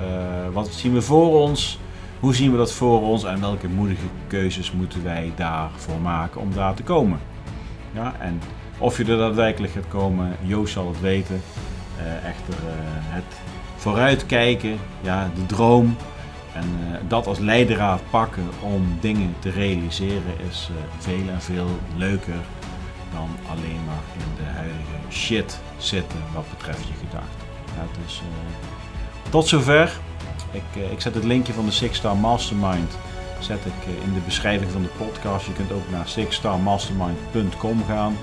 wat 0.52 0.68
zien 0.68 0.92
we 0.92 1.02
voor 1.02 1.40
ons? 1.40 1.78
Hoe 2.20 2.34
zien 2.34 2.50
we 2.50 2.56
dat 2.56 2.72
voor 2.72 3.02
ons? 3.02 3.24
En 3.24 3.40
welke 3.40 3.68
moedige 3.68 4.06
keuzes 4.26 4.72
moeten 4.72 5.04
wij 5.04 5.32
daarvoor 5.36 6.00
maken 6.00 6.40
om 6.40 6.52
daar 6.54 6.74
te 6.74 6.82
komen? 6.82 7.18
Ja, 7.92 8.14
en 8.20 8.40
of 8.78 8.96
je 8.96 9.04
er 9.04 9.18
daadwerkelijk 9.18 9.72
gaat 9.72 9.88
komen, 9.88 10.36
Joost 10.42 10.72
zal 10.72 10.88
het 10.88 11.00
weten. 11.00 11.42
echter, 12.24 12.54
het 13.08 13.40
vooruitkijken, 13.76 14.78
ja, 15.00 15.30
de 15.34 15.46
droom. 15.46 15.96
En 16.56 16.64
uh, 16.80 16.96
dat 17.08 17.26
als 17.26 17.38
leidraad 17.38 18.00
pakken 18.10 18.48
om 18.60 18.98
dingen 19.00 19.34
te 19.38 19.50
realiseren 19.50 20.40
is 20.48 20.68
uh, 20.70 20.76
veel 20.98 21.28
en 21.28 21.42
veel 21.42 21.68
leuker 21.96 22.40
dan 23.12 23.28
alleen 23.50 23.80
maar 23.86 24.02
in 24.18 24.44
de 24.44 24.50
huidige 24.50 25.10
shit 25.10 25.60
zitten 25.76 26.18
wat 26.34 26.44
betreft 26.50 26.86
je 26.86 26.94
gedachten. 27.06 27.46
Ja, 27.76 28.02
dus 28.04 28.22
tot 29.30 29.48
zover. 29.48 29.98
Ik, 30.50 30.90
ik 30.90 31.00
zet 31.00 31.14
het 31.14 31.24
linkje 31.24 31.52
van 31.52 31.64
de 31.64 31.70
Six 31.70 31.96
Star 31.96 32.16
Mastermind 32.16 32.96
zet 33.38 33.66
ik 33.66 33.94
in 34.04 34.14
de 34.14 34.20
beschrijving 34.24 34.70
van 34.70 34.82
de 34.82 34.88
podcast. 34.88 35.46
Je 35.46 35.52
kunt 35.52 35.72
ook 35.72 35.90
naar 35.90 36.08
sixstarmastermind.com 36.08 37.84
gaan. 37.88 38.16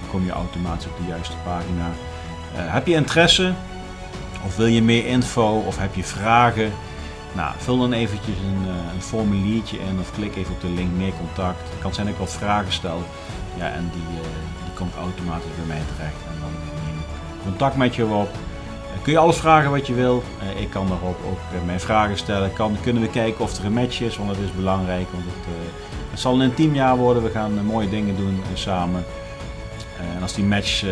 Dan 0.00 0.10
kom 0.10 0.24
je 0.24 0.30
automatisch 0.30 0.86
op 0.86 0.96
de 0.96 1.06
juiste 1.08 1.36
pagina. 1.44 1.90
heb 2.52 2.86
je 2.86 2.94
interesse? 2.94 3.52
Of 4.44 4.56
wil 4.56 4.66
je 4.66 4.82
meer 4.82 5.06
info 5.06 5.62
of 5.66 5.78
heb 5.78 5.94
je 5.94 6.04
vragen? 6.04 6.72
Nou, 7.32 7.54
vul 7.58 7.78
dan 7.78 7.92
eventjes 7.92 8.36
een, 8.36 8.68
eh, 8.68 8.94
een 8.94 9.02
formuliertje 9.02 9.78
in 9.78 9.98
of 10.00 10.12
klik 10.12 10.36
even 10.36 10.54
op 10.54 10.60
de 10.60 10.68
link 10.68 10.90
meer 10.96 11.12
contact. 11.18 11.60
Het 11.60 11.80
kan 11.80 11.94
zijn 11.94 12.06
dat 12.06 12.14
ik 12.14 12.20
wat 12.20 12.32
vragen 12.32 12.72
stel. 12.72 13.02
Ja, 13.58 13.72
en 13.72 13.90
die, 13.92 14.20
die 14.64 14.74
komt 14.74 14.94
automatisch 14.94 15.56
bij 15.56 15.66
mij 15.66 15.82
terecht. 15.96 16.20
En 16.28 16.40
dan 16.40 16.50
neem 16.84 16.98
ik 16.98 17.42
contact 17.42 17.76
met 17.76 17.94
je 17.94 18.04
op. 18.04 18.28
Uh, 18.32 19.02
kun 19.02 19.12
je 19.12 19.18
alles 19.18 19.36
vragen 19.36 19.70
wat 19.70 19.86
je 19.86 19.94
wil. 19.94 20.22
ik 20.58 20.70
kan 20.70 20.88
daarop 20.88 21.18
ook 21.26 21.64
mijn 21.64 21.80
vragen 21.80 22.18
stellen. 22.18 22.52
Kan, 22.52 22.76
kunnen 22.82 23.02
we 23.02 23.08
kijken 23.10 23.44
of 23.44 23.58
er 23.58 23.64
een 23.64 23.72
match 23.72 24.00
is, 24.00 24.16
want 24.16 24.28
dat 24.28 24.38
is 24.38 24.52
belangrijk. 24.52 25.06
Want 25.12 25.24
het, 25.24 25.54
het 26.10 26.20
zal 26.20 26.34
een 26.34 26.40
intiem 26.40 26.74
jaar 26.74 26.96
worden. 26.96 27.22
We 27.22 27.30
gaan 27.30 27.64
mooie 27.64 27.88
dingen 27.88 28.16
doen 28.16 28.42
samen. 28.54 29.04
en 30.16 30.22
als 30.22 30.34
die 30.34 30.44
match 30.44 30.82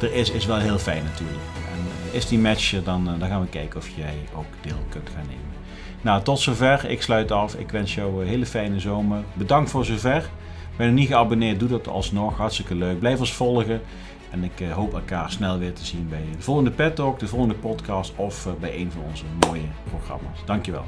er 0.00 0.12
is, 0.12 0.30
is 0.30 0.46
wel 0.46 0.58
heel 0.58 0.78
fijn 0.78 1.04
natuurlijk 1.04 1.42
is 2.14 2.26
die 2.26 2.38
match, 2.38 2.82
dan, 2.84 3.08
eh, 3.08 3.18
dan 3.18 3.28
gaan 3.28 3.40
we 3.40 3.48
kijken 3.48 3.80
of 3.80 3.88
jij 3.88 4.14
ook 4.34 4.46
deel 4.60 4.84
kunt 4.88 5.08
gaan 5.14 5.26
nemen. 5.26 5.63
Nou, 6.04 6.22
tot 6.22 6.40
zover. 6.40 6.90
Ik 6.90 7.02
sluit 7.02 7.30
af. 7.30 7.54
Ik 7.54 7.70
wens 7.70 7.94
jou 7.94 8.22
een 8.22 8.28
hele 8.28 8.46
fijne 8.46 8.80
zomer. 8.80 9.22
Bedankt 9.32 9.70
voor 9.70 9.84
zover. 9.84 10.30
Ben 10.76 10.86
je 10.86 10.92
niet 10.92 11.08
geabonneerd, 11.08 11.58
doe 11.58 11.68
dat 11.68 11.88
alsnog. 11.88 12.36
Hartstikke 12.36 12.74
leuk. 12.74 12.98
Blijf 12.98 13.18
ons 13.18 13.32
volgen. 13.32 13.80
En 14.30 14.44
ik 14.44 14.60
eh, 14.60 14.72
hoop 14.72 14.94
elkaar 14.94 15.30
snel 15.30 15.58
weer 15.58 15.72
te 15.72 15.84
zien 15.84 16.08
bij 16.08 16.24
de 16.36 16.42
volgende 16.42 16.70
Pet 16.70 16.96
Talk, 16.96 17.18
de 17.18 17.26
volgende 17.26 17.54
podcast 17.54 18.12
of 18.16 18.46
eh, 18.46 18.52
bij 18.60 18.76
een 18.76 18.90
van 18.90 19.02
onze 19.10 19.24
mooie 19.46 19.68
programma's. 19.90 20.38
Dankjewel. 20.44 20.84